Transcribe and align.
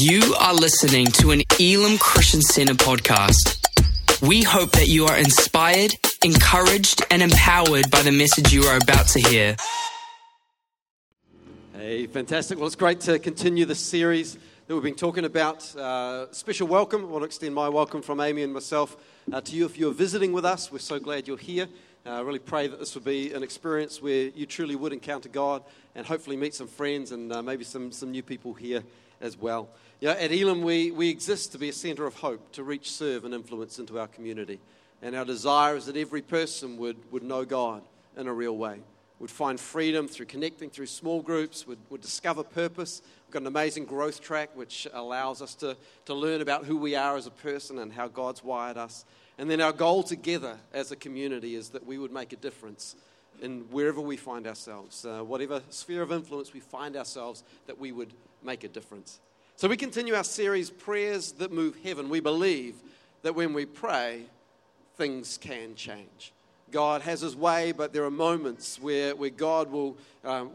You 0.00 0.36
are 0.38 0.54
listening 0.54 1.06
to 1.06 1.32
an 1.32 1.42
Elim 1.58 1.98
Christian 1.98 2.40
Center 2.40 2.74
podcast. 2.74 3.58
We 4.22 4.44
hope 4.44 4.70
that 4.72 4.86
you 4.86 5.06
are 5.06 5.18
inspired, 5.18 5.92
encouraged, 6.22 7.04
and 7.10 7.20
empowered 7.20 7.90
by 7.90 8.02
the 8.02 8.12
message 8.12 8.52
you 8.52 8.62
are 8.62 8.76
about 8.76 9.08
to 9.08 9.20
hear. 9.28 9.56
Hey, 11.74 12.06
fantastic. 12.06 12.58
Well, 12.58 12.68
it's 12.68 12.76
great 12.76 13.00
to 13.00 13.18
continue 13.18 13.64
the 13.64 13.74
series 13.74 14.38
that 14.68 14.74
we've 14.74 14.84
been 14.84 14.94
talking 14.94 15.24
about. 15.24 15.74
Uh, 15.74 16.30
special 16.30 16.68
welcome. 16.68 17.02
I 17.02 17.08
want 17.08 17.22
to 17.22 17.26
extend 17.26 17.56
my 17.56 17.68
welcome 17.68 18.00
from 18.00 18.20
Amy 18.20 18.44
and 18.44 18.54
myself 18.54 18.96
uh, 19.32 19.40
to 19.40 19.56
you 19.56 19.66
if 19.66 19.76
you're 19.78 19.92
visiting 19.92 20.32
with 20.32 20.44
us. 20.44 20.70
We're 20.70 20.78
so 20.78 21.00
glad 21.00 21.26
you're 21.26 21.36
here. 21.36 21.66
Uh, 22.06 22.10
I 22.10 22.20
really 22.20 22.38
pray 22.38 22.68
that 22.68 22.78
this 22.78 22.94
will 22.94 23.02
be 23.02 23.32
an 23.32 23.42
experience 23.42 24.00
where 24.00 24.28
you 24.28 24.46
truly 24.46 24.76
would 24.76 24.92
encounter 24.92 25.28
God 25.28 25.64
and 25.96 26.06
hopefully 26.06 26.36
meet 26.36 26.54
some 26.54 26.68
friends 26.68 27.10
and 27.10 27.32
uh, 27.32 27.42
maybe 27.42 27.64
some, 27.64 27.90
some 27.90 28.12
new 28.12 28.22
people 28.22 28.54
here 28.54 28.84
as 29.20 29.36
well. 29.36 29.68
You 30.00 30.08
know, 30.08 30.14
at 30.14 30.30
Elim, 30.30 30.62
we, 30.62 30.90
we 30.90 31.08
exist 31.08 31.52
to 31.52 31.58
be 31.58 31.68
a 31.68 31.72
center 31.72 32.06
of 32.06 32.14
hope, 32.14 32.52
to 32.52 32.62
reach, 32.62 32.90
serve, 32.90 33.24
and 33.24 33.34
influence 33.34 33.78
into 33.78 33.98
our 33.98 34.06
community. 34.06 34.60
And 35.02 35.14
our 35.14 35.24
desire 35.24 35.76
is 35.76 35.86
that 35.86 35.96
every 35.96 36.22
person 36.22 36.76
would, 36.78 36.96
would 37.12 37.22
know 37.22 37.44
God 37.44 37.82
in 38.16 38.26
a 38.26 38.32
real 38.32 38.56
way, 38.56 38.80
would 39.18 39.30
find 39.30 39.58
freedom 39.58 40.08
through 40.08 40.26
connecting 40.26 40.70
through 40.70 40.86
small 40.86 41.22
groups, 41.22 41.66
would, 41.66 41.78
would 41.90 42.00
discover 42.00 42.42
purpose. 42.42 43.02
We've 43.26 43.32
got 43.32 43.42
an 43.42 43.48
amazing 43.48 43.84
growth 43.84 44.20
track 44.20 44.50
which 44.54 44.86
allows 44.92 45.42
us 45.42 45.54
to, 45.56 45.76
to 46.06 46.14
learn 46.14 46.40
about 46.40 46.64
who 46.64 46.76
we 46.76 46.94
are 46.94 47.16
as 47.16 47.26
a 47.26 47.32
person 47.32 47.78
and 47.78 47.92
how 47.92 48.08
God's 48.08 48.42
wired 48.42 48.76
us. 48.76 49.04
And 49.36 49.48
then 49.48 49.60
our 49.60 49.72
goal 49.72 50.02
together 50.02 50.56
as 50.72 50.90
a 50.90 50.96
community 50.96 51.54
is 51.54 51.70
that 51.70 51.86
we 51.86 51.98
would 51.98 52.12
make 52.12 52.32
a 52.32 52.36
difference 52.36 52.96
in 53.40 53.60
wherever 53.70 54.00
we 54.00 54.16
find 54.16 54.48
ourselves, 54.48 55.04
uh, 55.04 55.20
whatever 55.20 55.62
sphere 55.70 56.02
of 56.02 56.10
influence 56.10 56.52
we 56.52 56.60
find 56.60 56.96
ourselves, 56.96 57.44
that 57.68 57.78
we 57.78 57.92
would 57.92 58.12
make 58.42 58.64
a 58.64 58.68
difference. 58.68 59.20
So 59.56 59.68
we 59.68 59.76
continue 59.76 60.14
our 60.14 60.24
series, 60.24 60.70
Prayers 60.70 61.32
That 61.32 61.52
Move 61.52 61.76
Heaven. 61.82 62.08
We 62.08 62.20
believe 62.20 62.76
that 63.22 63.34
when 63.34 63.52
we 63.52 63.66
pray, 63.66 64.22
things 64.96 65.38
can 65.38 65.74
change. 65.74 66.32
God 66.70 67.02
has 67.02 67.22
his 67.22 67.34
way, 67.34 67.72
but 67.72 67.92
there 67.92 68.04
are 68.04 68.10
moments 68.10 68.78
where, 68.80 69.16
where 69.16 69.30
God 69.30 69.70
will 69.70 69.96
um, 70.24 70.50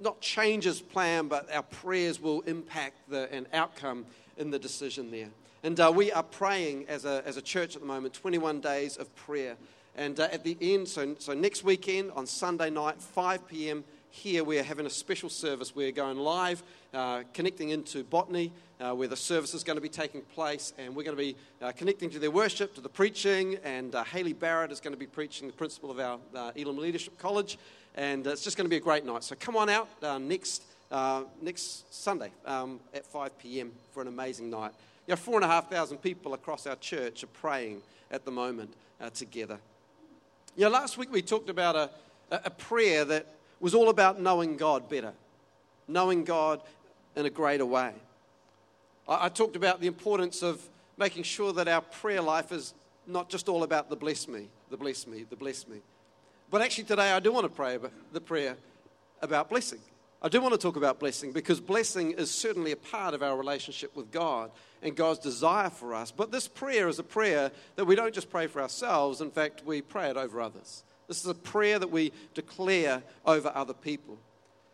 not 0.00 0.20
change 0.20 0.64
his 0.64 0.80
plan, 0.80 1.28
but 1.28 1.52
our 1.52 1.62
prayers 1.62 2.20
will 2.20 2.42
impact 2.42 2.96
the, 3.08 3.32
an 3.32 3.46
outcome 3.52 4.04
in 4.36 4.50
the 4.50 4.58
decision 4.58 5.10
there. 5.10 5.28
And 5.62 5.78
uh, 5.80 5.92
we 5.94 6.12
are 6.12 6.22
praying 6.22 6.86
as 6.88 7.04
a, 7.04 7.22
as 7.26 7.36
a 7.36 7.42
church 7.42 7.74
at 7.74 7.82
the 7.82 7.88
moment 7.88 8.14
21 8.14 8.60
days 8.60 8.96
of 8.96 9.14
prayer. 9.16 9.56
And 9.96 10.20
uh, 10.20 10.28
at 10.30 10.44
the 10.44 10.56
end, 10.60 10.86
so, 10.86 11.16
so 11.18 11.34
next 11.34 11.64
weekend 11.64 12.12
on 12.12 12.26
Sunday 12.26 12.70
night, 12.70 13.00
5 13.00 13.48
p.m., 13.48 13.84
here 14.18 14.42
we're 14.42 14.64
having 14.64 14.84
a 14.84 14.90
special 14.90 15.30
service. 15.30 15.76
We're 15.76 15.92
going 15.92 16.18
live, 16.18 16.62
uh, 16.92 17.22
connecting 17.32 17.70
into 17.70 18.02
Botany, 18.02 18.52
uh, 18.80 18.92
where 18.92 19.06
the 19.06 19.16
service 19.16 19.54
is 19.54 19.62
going 19.62 19.76
to 19.76 19.80
be 19.80 19.88
taking 19.88 20.22
place, 20.22 20.72
and 20.76 20.94
we're 20.94 21.04
going 21.04 21.16
to 21.16 21.22
be 21.22 21.36
uh, 21.62 21.70
connecting 21.70 22.10
to 22.10 22.18
their 22.18 22.32
worship, 22.32 22.74
to 22.74 22.80
the 22.80 22.88
preaching, 22.88 23.58
and 23.62 23.94
uh, 23.94 24.02
Haley 24.02 24.32
Barrett 24.32 24.72
is 24.72 24.80
going 24.80 24.92
to 24.92 24.98
be 24.98 25.06
preaching, 25.06 25.46
the 25.46 25.52
principal 25.52 25.90
of 25.90 26.00
our 26.00 26.18
uh, 26.34 26.50
Elim 26.56 26.78
Leadership 26.78 27.16
College, 27.18 27.58
and 27.94 28.26
it's 28.26 28.42
just 28.42 28.56
going 28.56 28.64
to 28.64 28.70
be 28.70 28.76
a 28.76 28.80
great 28.80 29.04
night. 29.04 29.22
So 29.22 29.36
come 29.38 29.56
on 29.56 29.68
out 29.68 29.88
uh, 30.02 30.18
next, 30.18 30.64
next 31.40 31.94
Sunday 31.94 32.32
um, 32.44 32.80
at 32.92 33.06
5 33.06 33.38
p.m. 33.38 33.70
for 33.92 34.02
an 34.02 34.08
amazing 34.08 34.50
night. 34.50 34.72
You 35.06 35.12
know, 35.12 35.16
four 35.16 35.36
and 35.36 35.44
a 35.44 35.48
half 35.48 35.70
thousand 35.70 35.98
people 35.98 36.34
across 36.34 36.66
our 36.66 36.76
church 36.76 37.22
are 37.22 37.28
praying 37.28 37.82
at 38.10 38.24
the 38.24 38.32
moment 38.32 38.74
together. 39.14 39.58
You 40.56 40.64
know, 40.64 40.70
last 40.70 40.98
week 40.98 41.12
we 41.12 41.22
talked 41.22 41.48
about 41.48 41.76
a, 41.76 41.90
a 42.32 42.50
prayer 42.50 43.04
that 43.04 43.26
was 43.60 43.74
all 43.74 43.88
about 43.88 44.20
knowing 44.20 44.56
God 44.56 44.88
better, 44.88 45.12
knowing 45.86 46.24
God 46.24 46.60
in 47.16 47.26
a 47.26 47.30
greater 47.30 47.66
way. 47.66 47.92
I, 49.08 49.26
I 49.26 49.28
talked 49.28 49.56
about 49.56 49.80
the 49.80 49.86
importance 49.86 50.42
of 50.42 50.60
making 50.96 51.22
sure 51.22 51.52
that 51.52 51.68
our 51.68 51.80
prayer 51.80 52.22
life 52.22 52.52
is 52.52 52.74
not 53.06 53.28
just 53.28 53.48
all 53.48 53.62
about 53.62 53.88
the 53.88 53.96
bless 53.96 54.28
me, 54.28 54.48
the 54.70 54.76
bless 54.76 55.06
me, 55.06 55.24
the 55.28 55.36
bless 55.36 55.66
me. 55.66 55.78
But 56.50 56.62
actually, 56.62 56.84
today 56.84 57.12
I 57.12 57.20
do 57.20 57.32
want 57.32 57.44
to 57.44 57.52
pray 57.52 57.74
about 57.74 57.92
the 58.12 58.20
prayer 58.20 58.56
about 59.20 59.50
blessing. 59.50 59.80
I 60.20 60.28
do 60.28 60.40
want 60.40 60.52
to 60.52 60.58
talk 60.58 60.76
about 60.76 60.98
blessing 60.98 61.30
because 61.30 61.60
blessing 61.60 62.12
is 62.12 62.30
certainly 62.30 62.72
a 62.72 62.76
part 62.76 63.14
of 63.14 63.22
our 63.22 63.36
relationship 63.36 63.94
with 63.94 64.10
God 64.10 64.50
and 64.82 64.96
God's 64.96 65.20
desire 65.20 65.70
for 65.70 65.94
us. 65.94 66.10
But 66.10 66.32
this 66.32 66.48
prayer 66.48 66.88
is 66.88 66.98
a 66.98 67.04
prayer 67.04 67.52
that 67.76 67.84
we 67.84 67.94
don't 67.94 68.12
just 68.12 68.28
pray 68.28 68.48
for 68.48 68.60
ourselves, 68.60 69.20
in 69.20 69.30
fact, 69.30 69.62
we 69.64 69.80
pray 69.80 70.10
it 70.10 70.16
over 70.16 70.40
others. 70.40 70.82
This 71.08 71.24
is 71.24 71.30
a 71.30 71.34
prayer 71.34 71.78
that 71.78 71.90
we 71.90 72.12
declare 72.34 73.02
over 73.24 73.50
other 73.54 73.72
people. 73.72 74.18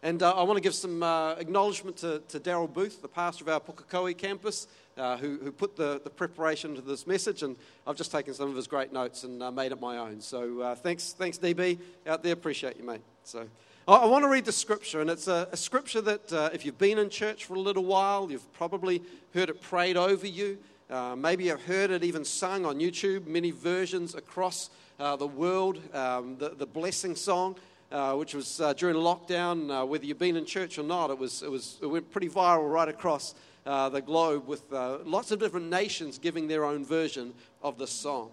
And 0.03 0.21
uh, 0.21 0.33
I 0.33 0.43
want 0.43 0.56
to 0.56 0.61
give 0.61 0.75
some 0.75 1.00
uh, 1.00 1.34
acknowledgement 1.34 1.97
to, 1.99 2.21
to 2.28 2.41
Daryl 2.41 2.71
Booth, 2.71 3.00
the 3.00 3.09
pastor 3.09 3.45
of 3.45 3.49
our 3.49 3.61
Pukekohe 3.61 4.19
campus, 4.19 4.67
uh, 4.99 5.17
who, 5.17 5.39
who 5.39 5.53
put 5.53 5.77
the, 5.77 6.00
the 6.03 6.11
preparation 6.11 6.75
to 6.75 6.81
this 6.81 7.06
message. 7.06 7.45
And 7.45 7.55
I've 7.87 7.97
just 7.97 8.11
taken 8.11 8.34
some 8.34 8.50
of 8.50 8.56
his 8.56 8.67
great 8.67 8.93
notes 8.93 9.22
and 9.22 9.45
uh, 9.45 9.53
made 9.53 9.71
it 9.71 9.81
my 9.81 9.99
own. 9.99 10.21
So 10.21 10.61
uh, 10.61 10.75
thanks, 10.75 11.12
thanks, 11.12 11.39
DB, 11.39 11.78
out 12.05 12.25
there. 12.25 12.33
Appreciate 12.33 12.77
you, 12.78 12.84
mate. 12.84 13.01
So 13.22 13.47
I, 13.87 13.95
I 13.95 14.06
want 14.06 14.25
to 14.25 14.28
read 14.28 14.45
the 14.45 14.53
scripture. 14.53 15.01
And 15.01 15.09
it's 15.09 15.28
a, 15.28 15.49
a 15.53 15.56
scripture 15.56 16.01
that 16.01 16.33
uh, 16.33 16.51
if 16.53 16.66
you've 16.66 16.78
been 16.78 16.99
in 16.99 17.11
church 17.11 17.45
for 17.45 17.55
a 17.55 17.61
little 17.61 17.84
while, 17.84 18.28
you've 18.28 18.53
probably 18.55 19.03
heard 19.34 19.51
it 19.51 19.62
prayed 19.62 19.97
over 19.97 20.27
you. 20.27 20.59
Maybe 20.91 21.45
you've 21.45 21.65
heard 21.65 21.91
it 21.91 22.05
even 22.05 22.25
sung 22.25 22.65
on 22.67 22.78
YouTube, 22.78 23.27
many 23.27 23.50
versions 23.50 24.15
across 24.15 24.71
uh, 24.99 25.17
the 25.17 25.27
world, 25.27 25.81
um, 25.95 26.37
the, 26.39 26.50
the 26.50 26.67
blessing 26.67 27.17
song, 27.17 27.56
uh, 27.91 28.15
which 28.15 28.34
was 28.34 28.61
uh, 28.61 28.72
during 28.75 28.97
lockdown. 28.97 29.71
Uh, 29.71 29.87
whether 29.87 30.05
you've 30.05 30.19
been 30.19 30.37
in 30.37 30.45
church 30.45 30.78
or 30.78 30.83
not, 30.83 31.11
it, 31.11 31.19
was, 31.19 31.43
it, 31.43 31.50
was, 31.50 31.78
it 31.83 31.87
went 31.87 32.11
pretty 32.11 32.28
viral 32.28 32.71
right 32.71 32.89
across 32.89 33.34
uh, 33.67 33.89
the 33.89 34.00
globe 34.00 34.47
with 34.47 34.72
uh, 34.72 34.99
lots 35.05 35.31
of 35.31 35.39
different 35.39 35.71
nations 35.71 36.19
giving 36.19 36.49
their 36.49 36.65
own 36.65 36.84
version 36.84 37.33
of 37.62 37.78
the 37.78 37.87
song. 37.87 38.31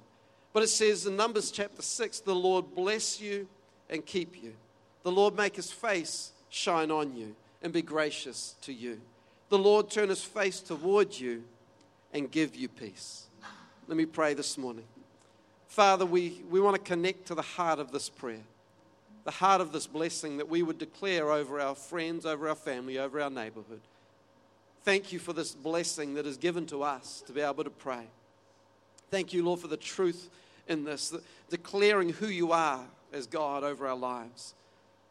But 0.54 0.64
it 0.64 0.68
says 0.68 1.06
in 1.06 1.16
Numbers 1.16 1.52
chapter 1.52 1.82
6 1.82 2.20
the 2.22 2.36
Lord 2.36 2.76
bless 2.76 3.22
you 3.22 3.48
and 3.90 4.06
keep 4.06 4.42
you. 4.42 4.54
The 5.04 5.12
Lord 5.12 5.36
make 5.36 5.56
his 5.56 5.72
face 5.72 6.32
shine 6.50 6.92
on 6.92 7.16
you 7.16 7.36
and 7.62 7.72
be 7.72 7.82
gracious 7.82 8.56
to 8.64 8.74
you. 8.74 9.00
The 9.50 9.58
Lord 9.58 9.90
turn 9.90 10.10
his 10.10 10.24
face 10.24 10.60
toward 10.60 11.18
you 11.18 11.44
and 12.14 12.30
give 12.30 12.56
you 12.56 12.68
peace. 12.68 13.26
Let 13.88 13.98
me 13.98 14.06
pray 14.06 14.34
this 14.34 14.58
morning. 14.58 14.86
Father, 15.68 16.06
we, 16.06 16.42
we 16.50 16.60
want 16.60 16.76
to 16.76 16.82
connect 16.82 17.28
to 17.28 17.36
the 17.36 17.42
heart 17.42 17.80
of 17.80 17.92
this 17.92 18.10
prayer, 18.10 18.44
the 19.24 19.32
heart 19.32 19.62
of 19.62 19.72
this 19.72 19.88
blessing 19.88 20.38
that 20.38 20.50
we 20.50 20.64
would 20.64 20.78
declare 20.78 21.32
over 21.32 21.60
our 21.60 21.76
friends, 21.76 22.26
over 22.26 22.50
our 22.50 22.56
family, 22.56 22.98
over 22.98 23.22
our 23.22 23.30
neighborhood. 23.30 23.82
Thank 24.84 25.14
you 25.14 25.20
for 25.20 25.32
this 25.34 25.54
blessing 25.54 26.16
that 26.16 26.26
is 26.26 26.38
given 26.38 26.66
to 26.68 26.84
us 26.84 27.24
to 27.28 27.34
be 27.34 27.42
able 27.42 27.64
to 27.64 27.70
pray. 27.70 28.06
Thank 29.12 29.32
you, 29.34 29.46
Lord, 29.46 29.60
for 29.60 29.68
the 29.68 29.78
truth 29.78 30.30
in 30.68 30.84
this, 30.84 31.14
declaring 31.50 32.10
who 32.10 32.28
you 32.28 32.52
are 32.52 32.84
as 33.14 33.28
God 33.28 33.64
over 33.64 33.88
our 33.88 33.96
lives. 33.96 34.54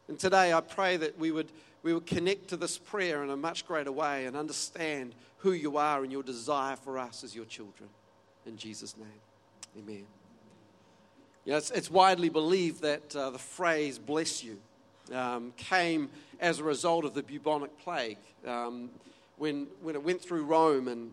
And 0.09 0.19
today 0.19 0.53
I 0.53 0.60
pray 0.60 0.97
that 0.97 1.19
we 1.19 1.31
would, 1.31 1.53
we 1.82 1.94
would 1.94 2.06
connect 2.06 2.48
to 2.48 2.56
this 2.56 2.78
prayer 2.78 3.22
in 3.24 3.30
a 3.30 3.36
much 3.36 3.66
greater 3.66 3.92
way 3.92 4.26
and 4.26 4.36
understand 4.36 5.14
who 5.38 5.52
you 5.52 5.76
are 5.78 6.02
and 6.02 6.12
your 6.12 6.22
desire 6.22 6.76
for 6.76 6.98
us 6.98 7.24
as 7.24 7.34
your 7.34 7.46
children. 7.46 7.88
In 8.46 8.56
Jesus' 8.56 8.96
name, 8.96 9.06
amen. 9.78 10.06
You 11.44 11.56
it's, 11.56 11.70
it's, 11.70 11.91
widely 11.91 12.28
believed 12.28 12.82
that 12.82 13.16
uh, 13.16 13.30
the 13.30 13.38
phrase 13.38 13.98
bless 13.98 14.44
you 14.44 14.58
um, 15.14 15.52
came 15.56 16.10
as 16.38 16.58
a 16.58 16.64
result 16.64 17.04
of 17.04 17.14
the 17.14 17.22
bubonic 17.22 17.76
plague. 17.78 18.18
Um, 18.47 18.91
when, 19.38 19.66
when 19.80 19.94
it 19.94 20.02
went 20.02 20.20
through 20.20 20.44
Rome 20.44 20.88
and 20.88 21.10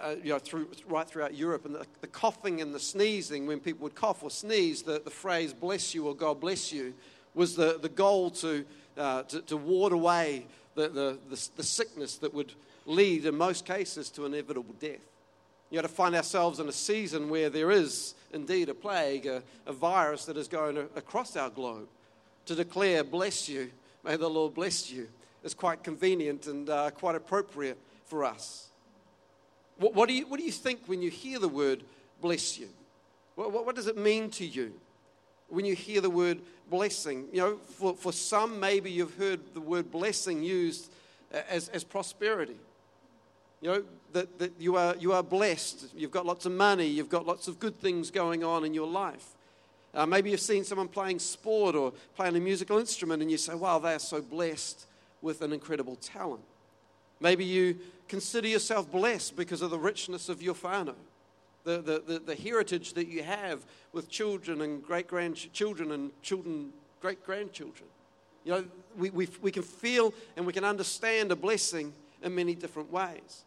uh, 0.00 0.14
you 0.22 0.30
know, 0.30 0.38
through, 0.38 0.68
right 0.88 1.08
throughout 1.08 1.34
Europe, 1.34 1.64
and 1.64 1.74
the, 1.74 1.86
the, 2.00 2.06
coughing 2.06 2.60
and 2.60 2.74
the 2.74 2.78
sneezing, 2.78 3.46
when 3.46 3.58
people 3.58 3.82
would 3.82 3.94
cough 3.94 4.22
or 4.22 4.30
sneeze, 4.30 4.82
the, 4.82 5.00
the 5.02 5.10
phrase 5.10 5.52
bless 5.52 5.94
you 5.94 6.06
or 6.06 6.14
God 6.14 6.40
bless 6.40 6.72
you 6.72 6.94
was 7.34 7.56
the, 7.56 7.78
the 7.80 7.88
goal 7.88 8.30
to, 8.30 8.64
uh, 8.96 9.22
to, 9.24 9.40
to, 9.42 9.56
ward 9.56 9.92
away 9.92 10.46
the, 10.74 10.88
the, 10.88 11.18
the, 11.28 11.48
the 11.56 11.62
sickness 11.62 12.16
that 12.16 12.32
would 12.32 12.52
lead, 12.86 13.26
in 13.26 13.36
most 13.36 13.64
cases, 13.64 14.10
to 14.10 14.24
inevitable 14.24 14.74
death. 14.80 15.00
You 15.70 15.76
know, 15.76 15.82
to 15.82 15.88
find 15.88 16.14
ourselves 16.14 16.60
in 16.60 16.68
a 16.68 16.72
season 16.72 17.28
where 17.28 17.50
there 17.50 17.70
is 17.70 18.14
indeed 18.32 18.68
a 18.68 18.74
plague, 18.74 19.26
a, 19.26 19.42
a 19.66 19.72
virus 19.72 20.24
that 20.26 20.36
is 20.36 20.48
going 20.48 20.78
across 20.94 21.36
our 21.36 21.50
globe, 21.50 21.88
to 22.46 22.54
declare, 22.54 23.02
bless 23.02 23.48
you, 23.48 23.70
may 24.04 24.16
the 24.16 24.30
Lord 24.30 24.54
bless 24.54 24.90
you, 24.90 25.08
is 25.42 25.54
quite 25.54 25.82
convenient 25.82 26.46
and 26.46 26.70
uh, 26.70 26.90
quite 26.90 27.16
appropriate 27.16 27.78
for 28.04 28.24
us. 28.24 28.68
What, 29.78 29.94
what, 29.94 30.08
do 30.08 30.14
you, 30.14 30.26
what 30.26 30.38
do 30.38 30.46
you 30.46 30.52
think 30.52 30.80
when 30.86 31.02
you 31.02 31.10
hear 31.10 31.38
the 31.38 31.48
word 31.48 31.82
bless 32.20 32.58
you? 32.58 32.68
What, 33.34 33.52
what, 33.52 33.66
what 33.66 33.74
does 33.76 33.88
it 33.88 33.96
mean 33.96 34.30
to 34.30 34.46
you 34.46 34.72
when 35.48 35.64
you 35.64 35.74
hear 35.74 36.00
the 36.00 36.10
word 36.10 36.40
blessing? 36.70 37.26
You 37.32 37.40
know, 37.40 37.56
for, 37.56 37.94
for 37.94 38.12
some, 38.12 38.58
maybe 38.60 38.90
you've 38.90 39.16
heard 39.16 39.40
the 39.54 39.60
word 39.60 39.90
blessing 39.90 40.42
used 40.42 40.90
as, 41.48 41.68
as 41.68 41.84
prosperity. 41.84 42.56
You 43.60 43.70
know, 43.70 43.84
that, 44.12 44.38
that 44.38 44.52
you, 44.58 44.76
are, 44.76 44.94
you 44.96 45.12
are 45.12 45.22
blessed. 45.22 45.86
You've 45.96 46.10
got 46.10 46.26
lots 46.26 46.46
of 46.46 46.52
money. 46.52 46.86
You've 46.86 47.08
got 47.08 47.26
lots 47.26 47.48
of 47.48 47.58
good 47.58 47.76
things 47.80 48.10
going 48.10 48.44
on 48.44 48.64
in 48.64 48.74
your 48.74 48.86
life. 48.86 49.26
Uh, 49.94 50.04
maybe 50.04 50.30
you've 50.30 50.40
seen 50.40 50.62
someone 50.62 50.88
playing 50.88 51.18
sport 51.18 51.74
or 51.74 51.92
playing 52.16 52.36
a 52.36 52.40
musical 52.40 52.78
instrument 52.78 53.22
and 53.22 53.30
you 53.30 53.38
say, 53.38 53.54
wow, 53.54 53.78
they 53.78 53.94
are 53.94 53.98
so 53.98 54.20
blessed 54.20 54.86
with 55.22 55.40
an 55.40 55.52
incredible 55.54 55.96
talent. 55.96 56.42
Maybe 57.18 57.46
you 57.46 57.78
consider 58.06 58.46
yourself 58.46 58.90
blessed 58.90 59.36
because 59.36 59.62
of 59.62 59.70
the 59.70 59.78
richness 59.78 60.28
of 60.28 60.42
your 60.42 60.54
whānau, 60.54 60.94
the, 61.66 61.82
the, 61.82 62.02
the, 62.06 62.18
the 62.20 62.34
heritage 62.34 62.94
that 62.94 63.08
you 63.08 63.24
have 63.24 63.66
with 63.92 64.08
children 64.08 64.62
and 64.62 64.82
great 64.82 65.08
grandchildren 65.08 65.90
and 65.90 66.10
children, 66.22 66.72
great 67.00 67.26
grandchildren. 67.26 67.88
You 68.44 68.52
know, 68.52 68.64
we, 68.96 69.10
we, 69.10 69.28
we 69.42 69.50
can 69.50 69.64
feel 69.64 70.14
and 70.36 70.46
we 70.46 70.52
can 70.52 70.64
understand 70.64 71.32
a 71.32 71.36
blessing 71.36 71.92
in 72.22 72.34
many 72.34 72.54
different 72.54 72.92
ways. 72.92 73.44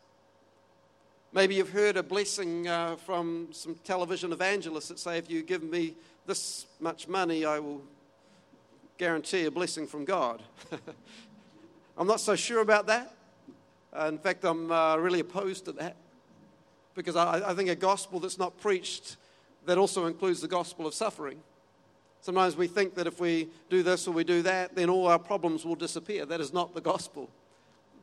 Maybe 1.31 1.56
you've 1.56 1.69
heard 1.69 1.95
a 1.95 2.04
blessing 2.04 2.68
uh, 2.68 2.98
from 2.98 3.48
some 3.51 3.75
television 3.86 4.33
evangelists 4.33 4.89
that 4.89 5.00
say, 5.00 5.18
if 5.18 5.30
you 5.30 5.42
give 5.42 5.63
me 5.63 5.95
this 6.25 6.65
much 6.81 7.07
money, 7.07 7.45
I 7.45 7.60
will 7.60 7.81
guarantee 8.98 9.45
a 9.45 9.51
blessing 9.51 9.88
from 9.88 10.04
God. 10.04 10.42
I'm 11.98 12.07
not 12.07 12.19
so 12.19 12.36
sure 12.36 12.62
about 12.62 12.88
that. 12.88 13.13
Uh, 13.98 14.07
in 14.10 14.18
fact, 14.18 14.44
I'm 14.44 14.69
uh, 14.72 14.98
really 14.98 15.22
opposed 15.22 15.65
to 15.65 15.72
that 15.74 15.95
because 17.00 17.16
I, 17.16 17.51
I 17.51 17.54
think 17.54 17.69
a 17.69 17.75
gospel 17.75 18.19
that's 18.19 18.38
not 18.38 18.60
preached 18.60 19.16
that 19.66 19.78
also 19.78 20.06
includes 20.06 20.42
the 20.42 20.50
gospel 20.50 20.86
of 20.86 20.94
suffering. 20.94 21.40
Sometimes 22.19 22.57
we 22.57 22.68
think 22.68 22.96
that 22.96 23.07
if 23.07 23.22
we 23.22 23.48
do 23.69 23.84
this 23.84 24.06
or 24.06 24.12
we 24.12 24.25
do 24.25 24.42
that, 24.42 24.75
then 24.75 24.90
all 24.90 25.07
our 25.07 25.18
problems 25.18 25.63
will 25.63 25.75
disappear. 25.75 26.25
That 26.25 26.42
is 26.42 26.51
not 26.51 26.74
the 26.74 26.81
gospel. 26.81 27.30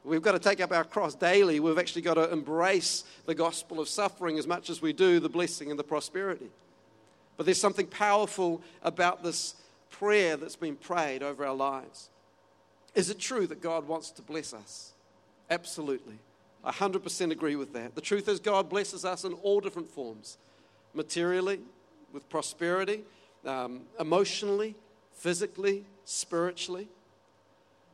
We've 0.02 0.22
got 0.22 0.32
to 0.32 0.38
take 0.38 0.62
up 0.62 0.72
our 0.72 0.84
cross 0.84 1.14
daily. 1.14 1.60
We've 1.60 1.78
actually 1.78 2.00
got 2.00 2.14
to 2.14 2.32
embrace 2.32 3.04
the 3.26 3.34
gospel 3.34 3.80
of 3.80 3.88
suffering 3.88 4.38
as 4.38 4.46
much 4.46 4.70
as 4.70 4.80
we 4.80 4.94
do 4.94 5.20
the 5.20 5.28
blessing 5.28 5.68
and 5.70 5.78
the 5.78 5.84
prosperity. 5.84 6.48
But 7.36 7.44
there's 7.44 7.60
something 7.60 7.88
powerful 7.88 8.62
about 8.82 9.22
this 9.22 9.56
prayer 9.90 10.38
that's 10.38 10.56
been 10.56 10.76
prayed 10.76 11.22
over 11.22 11.44
our 11.44 11.54
lives. 11.54 12.08
Is 12.94 13.10
it 13.10 13.18
true 13.18 13.46
that 13.48 13.60
God 13.60 13.86
wants 13.86 14.10
to 14.12 14.22
bless 14.22 14.54
us? 14.54 14.92
Absolutely. 15.50 16.18
I 16.66 16.72
100% 16.72 17.30
agree 17.30 17.54
with 17.54 17.72
that. 17.74 17.94
The 17.94 18.00
truth 18.00 18.28
is, 18.28 18.40
God 18.40 18.68
blesses 18.68 19.04
us 19.04 19.22
in 19.22 19.34
all 19.34 19.60
different 19.60 19.88
forms 19.88 20.36
materially, 20.94 21.60
with 22.12 22.28
prosperity, 22.28 23.02
um, 23.44 23.82
emotionally, 24.00 24.74
physically, 25.12 25.84
spiritually. 26.04 26.88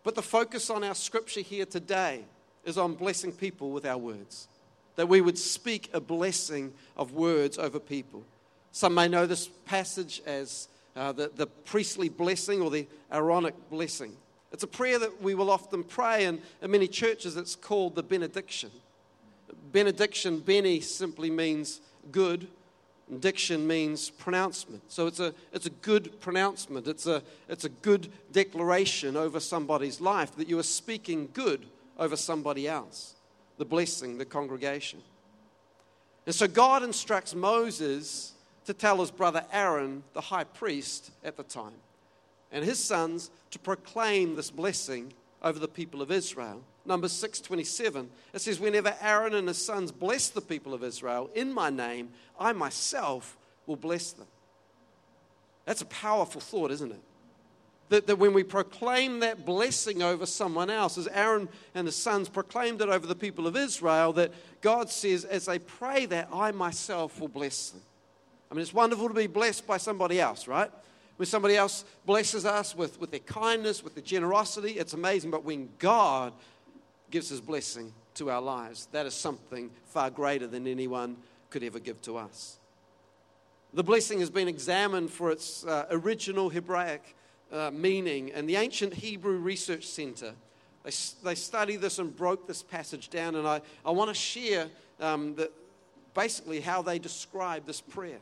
But 0.05 0.15
the 0.15 0.23
focus 0.23 0.71
on 0.71 0.85
our 0.85 0.95
scripture 0.95 1.43
here 1.43 1.67
today 1.67 2.25
is 2.65 2.79
on 2.79 2.95
blessing 2.95 3.33
people 3.33 3.73
with 3.73 3.85
our 3.85 3.99
words. 3.99 4.49
That 4.97 5.09
we 5.09 5.21
would 5.21 5.39
speak 5.39 5.91
a 5.93 6.01
blessing 6.01 6.73
of 6.97 7.13
words 7.13 7.59
over 7.59 7.79
people. 7.79 8.23
Some 8.71 8.95
may 8.95 9.09
know 9.09 9.27
this 9.27 9.49
passage 9.67 10.23
as 10.25 10.69
uh, 10.97 11.13
the, 11.13 11.31
the 11.35 11.47
priestly 11.47 12.09
blessing 12.09 12.63
or 12.63 12.71
the 12.71 12.87
Aaronic 13.11 13.55
blessing. 13.69 14.17
It's 14.53 14.63
a 14.63 14.69
prayer 14.69 14.99
that 14.99 15.23
we 15.23 15.35
will 15.35 15.51
often 15.51 15.83
pray, 15.83 16.27
and 16.27 16.41
in 16.61 16.71
many 16.71 16.87
churches 16.87 17.37
it's 17.37 17.57
called 17.57 17.95
the 17.95 18.03
benediction. 18.03 18.71
Benediction, 19.73 20.41
Beni, 20.41 20.81
simply 20.81 21.31
means 21.31 21.81
good, 22.11 22.49
diction 23.21 23.67
means 23.67 24.11
pronouncement. 24.11 24.83
So 24.91 25.07
it's 25.07 25.21
a, 25.21 25.35
it's 25.53 25.67
a 25.67 25.71
good 25.71 26.21
pronouncement, 26.21 26.87
it's 26.87 27.07
a, 27.07 27.23
it's 27.49 27.65
a 27.65 27.71
good 27.71 28.11
declaration 28.33 29.17
over 29.17 29.41
somebody's 29.41 30.01
life 30.01 30.37
that 30.37 30.49
you 30.49 30.59
are 30.59 30.65
speaking 30.65 31.29
good 31.33 31.67
over 31.99 32.17
somebody 32.17 32.69
else, 32.69 33.15
the 33.59 33.65
blessing, 33.65 34.19
the 34.19 34.25
congregation. 34.25 35.01
And 36.27 36.35
so 36.35 36.47
God 36.47 36.83
instructs 36.83 37.35
Moses 37.35 38.33
to 38.67 38.75
tell 38.75 39.01
his 39.01 39.11
brother 39.11 39.45
Aaron, 39.53 40.05
the 40.13 40.21
high 40.21 40.45
priest 40.45 41.11
at 41.25 41.37
the 41.37 41.43
time, 41.43 41.73
and 42.53 42.65
his 42.65 42.79
sons 42.79 43.31
to 43.51 43.59
proclaim 43.59 44.37
this 44.37 44.51
blessing 44.51 45.13
over 45.43 45.59
the 45.59 45.69
people 45.69 46.03
of 46.03 46.13
Israel. 46.13 46.63
Numbers 46.85 47.13
6:27. 47.13 48.11
It 48.33 48.41
says, 48.41 48.61
"Whenever 48.61 48.97
Aaron 49.01 49.35
and 49.35 49.49
his 49.49 49.65
sons 49.65 49.91
bless 49.91 50.29
the 50.29 50.41
people 50.41 50.75
of 50.75 50.85
Israel 50.85 51.31
in 51.35 51.53
my 51.53 51.71
name, 51.71 52.13
I 52.39 52.53
myself 52.53 53.37
will 53.67 53.77
bless 53.77 54.13
them." 54.13 54.27
That's 55.65 55.83
a 55.83 55.87
powerful 55.87 56.41
thought, 56.41 56.71
isn't 56.71 56.93
it? 56.93 57.01
That, 57.89 58.07
that 58.07 58.17
when 58.17 58.33
we 58.33 58.43
proclaim 58.43 59.21
that 59.21 59.45
blessing 59.45 60.03
over 60.03 60.27
someone 60.27 60.71
else, 60.71 60.97
as 60.97 61.09
Aaron 61.09 61.49
and 61.75 61.87
his 61.87 61.97
sons 61.97 62.29
proclaimed 62.29 62.81
it 62.81 62.89
over 62.89 63.07
the 63.07 63.15
people 63.15 63.47
of 63.47 63.57
Israel, 63.57 64.13
that 64.15 64.33
God 64.61 64.91
says, 64.91 65.25
as 65.25 65.45
they 65.45 65.59
pray 65.59 66.07
that, 66.07 66.29
I 66.33 66.53
myself 66.53 67.21
will 67.21 67.29
bless 67.29 67.71
them. 67.71 67.83
I 68.51 68.55
mean, 68.55 68.63
it's 68.63 68.73
wonderful 68.73 69.09
to 69.09 69.15
be 69.15 69.27
blessed 69.27 69.67
by 69.67 69.77
somebody 69.77 70.21
else, 70.21 70.49
right? 70.49 70.71
When 71.17 71.27
somebody 71.27 71.57
else 71.57 71.85
blesses 72.07 72.45
us 72.45 72.75
with, 72.75 72.99
with 73.01 73.11
their 73.11 73.21
kindness, 73.21 73.85
with 73.85 73.95
their 73.95 74.03
generosity, 74.03 74.73
it's 74.73 74.95
amazing. 74.95 75.31
But 75.31 75.45
when 75.45 75.69
God 75.79 76.33
gives 77.11 77.29
his 77.29 77.41
blessing 77.41 77.93
to 78.15 78.31
our 78.31 78.41
lives, 78.41 78.89
that 78.93 79.07
is 79.07 79.15
something 79.15 79.71
far 79.87 80.11
greater 80.11 80.47
than 80.47 80.67
anyone 80.67 81.17
could 81.51 81.63
ever 81.63 81.79
give 81.79 82.01
to 82.03 82.17
us. 82.17 82.59
The 83.75 83.85
blessing 83.85 84.21
has 84.21 84.31
been 84.31 84.49
examined 84.49 85.11
for 85.11 85.31
its 85.31 85.65
uh, 85.65 85.87
original 85.91 86.51
Hebraic 86.51 87.15
uh, 87.53 87.71
meaning, 87.73 88.33
and 88.33 88.49
the 88.49 88.57
Ancient 88.57 88.95
Hebrew 88.95 89.37
Research 89.37 89.87
Center. 89.87 90.33
They, 90.85 90.93
they 91.23 91.35
studied 91.35 91.81
this 91.81 91.99
and 91.99 92.15
broke 92.17 92.47
this 92.47 92.63
passage 92.63 93.11
down, 93.11 93.35
and 93.35 93.47
I, 93.47 93.61
I 93.85 93.91
want 93.91 94.09
to 94.09 94.15
share 94.15 94.69
um, 95.01 95.35
the, 95.35 95.51
basically 96.15 96.61
how 96.61 96.83
they 96.83 96.99
describe 96.99 97.67
this 97.67 97.81
prayer. 97.81 98.19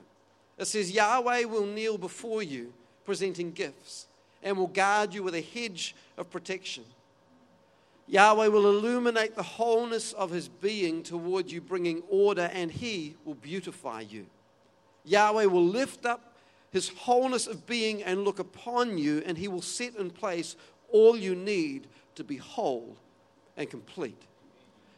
It 0.58 0.66
says, 0.66 0.90
Yahweh 0.90 1.44
will 1.44 1.66
kneel 1.66 1.96
before 1.96 2.42
you, 2.42 2.72
presenting 3.10 3.50
gifts, 3.50 4.06
and 4.40 4.56
will 4.56 4.68
guard 4.68 5.12
you 5.12 5.20
with 5.20 5.34
a 5.34 5.40
hedge 5.40 5.96
of 6.16 6.30
protection. 6.30 6.84
Yahweh 8.06 8.46
will 8.46 8.70
illuminate 8.70 9.34
the 9.34 9.42
wholeness 9.42 10.12
of 10.12 10.30
his 10.30 10.48
being 10.48 11.02
toward 11.02 11.50
you, 11.50 11.60
bringing 11.60 12.04
order, 12.08 12.48
and 12.52 12.70
he 12.70 13.16
will 13.24 13.34
beautify 13.34 14.00
you. 14.00 14.26
Yahweh 15.04 15.46
will 15.46 15.64
lift 15.64 16.06
up 16.06 16.36
his 16.70 16.90
wholeness 16.90 17.48
of 17.48 17.66
being 17.66 18.00
and 18.04 18.22
look 18.22 18.38
upon 18.38 18.96
you, 18.96 19.24
and 19.26 19.36
he 19.36 19.48
will 19.48 19.60
set 19.60 19.96
in 19.96 20.08
place 20.08 20.54
all 20.92 21.16
you 21.16 21.34
need 21.34 21.88
to 22.14 22.22
be 22.22 22.36
whole 22.36 22.94
and 23.56 23.68
complete. 23.68 24.22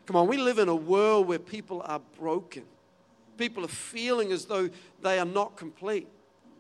Come 0.05 0.17
on, 0.17 0.29
we 0.29 0.37
live 0.37 0.59
in 0.59 0.69
a 0.69 0.75
world 0.75 1.29
where 1.29 1.39
people 1.39 1.81
are 1.87 2.03
broken. 2.21 2.65
People 3.39 3.65
are 3.65 3.69
feeling 3.69 4.33
as 4.33 4.45
though 4.45 4.69
they 5.01 5.19
are 5.19 5.25
not 5.25 5.57
complete. 5.57 6.09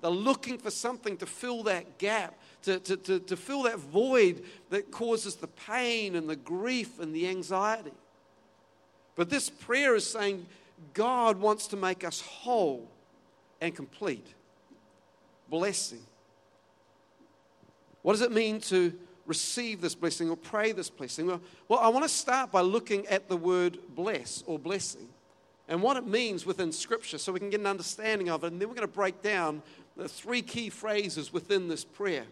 They're 0.02 0.10
looking 0.10 0.58
for 0.58 0.70
something 0.70 1.16
to 1.18 1.26
fill 1.26 1.62
that 1.62 1.98
gap, 1.98 2.34
to, 2.62 2.80
to, 2.80 2.96
to, 2.96 3.20
to 3.20 3.36
fill 3.36 3.62
that 3.62 3.78
void 3.78 4.42
that 4.70 4.90
causes 4.90 5.36
the 5.36 5.46
pain 5.46 6.16
and 6.16 6.28
the 6.28 6.36
grief 6.36 6.98
and 6.98 7.14
the 7.14 7.28
anxiety. 7.28 7.92
But 9.14 9.30
this 9.30 9.48
prayer 9.48 9.94
is 9.94 10.04
saying 10.04 10.44
God 10.92 11.38
wants 11.38 11.68
to 11.68 11.76
make 11.76 12.02
us 12.02 12.20
whole 12.20 12.88
and 13.60 13.74
complete. 13.74 14.26
Blessing. 15.48 16.02
What 18.02 18.14
does 18.14 18.22
it 18.22 18.32
mean 18.32 18.60
to 18.62 18.92
receive 19.26 19.80
this 19.80 19.94
blessing 19.94 20.28
or 20.30 20.36
pray 20.36 20.72
this 20.72 20.90
blessing? 20.90 21.26
Well, 21.26 21.40
well 21.68 21.78
I 21.78 21.88
want 21.88 22.04
to 22.04 22.08
start 22.08 22.50
by 22.50 22.62
looking 22.62 23.06
at 23.06 23.28
the 23.28 23.36
word 23.36 23.78
bless 23.94 24.42
or 24.48 24.58
blessing 24.58 25.08
and 25.68 25.80
what 25.80 25.96
it 25.96 26.06
means 26.06 26.44
within 26.44 26.72
Scripture 26.72 27.18
so 27.18 27.32
we 27.32 27.38
can 27.38 27.50
get 27.50 27.60
an 27.60 27.66
understanding 27.66 28.28
of 28.28 28.44
it. 28.44 28.52
And 28.52 28.60
then 28.60 28.68
we're 28.68 28.74
going 28.74 28.88
to 28.88 28.92
break 28.92 29.22
down 29.22 29.62
the 29.96 30.08
three 30.08 30.42
key 30.42 30.70
phrases 30.70 31.32
within 31.32 31.68
this 31.68 31.84
prayer 31.84 32.24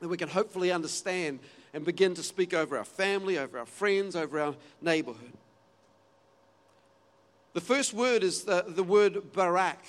that 0.00 0.08
we 0.08 0.16
can 0.16 0.28
hopefully 0.28 0.72
understand 0.72 1.38
and 1.72 1.84
begin 1.84 2.14
to 2.14 2.22
speak 2.22 2.52
over 2.52 2.76
our 2.76 2.84
family, 2.84 3.38
over 3.38 3.58
our 3.58 3.66
friends, 3.66 4.16
over 4.16 4.40
our 4.40 4.54
neighborhood. 4.80 5.32
The 7.54 7.60
first 7.60 7.94
word 7.94 8.22
is 8.22 8.44
the, 8.44 8.64
the 8.66 8.82
word 8.82 9.32
barak. 9.32 9.84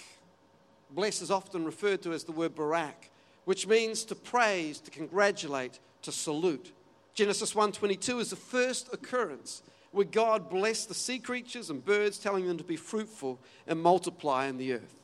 Bless 0.91 1.21
is 1.21 1.31
often 1.31 1.65
referred 1.65 2.01
to 2.03 2.13
as 2.13 2.23
the 2.23 2.31
word 2.31 2.55
barak, 2.55 3.09
which 3.45 3.67
means 3.67 4.03
to 4.05 4.15
praise, 4.15 4.79
to 4.81 4.91
congratulate, 4.91 5.79
to 6.03 6.12
salute. 6.12 6.71
Genesis 7.13 7.53
1:22 7.53 8.19
is 8.19 8.29
the 8.29 8.35
first 8.35 8.93
occurrence 8.93 9.63
where 9.91 10.05
God 10.05 10.50
blessed 10.50 10.89
the 10.89 10.93
sea 10.93 11.19
creatures 11.19 11.69
and 11.69 11.83
birds, 11.83 12.17
telling 12.17 12.47
them 12.47 12.57
to 12.57 12.63
be 12.63 12.75
fruitful 12.75 13.39
and 13.67 13.81
multiply 13.81 14.47
in 14.47 14.57
the 14.57 14.73
earth. 14.73 14.95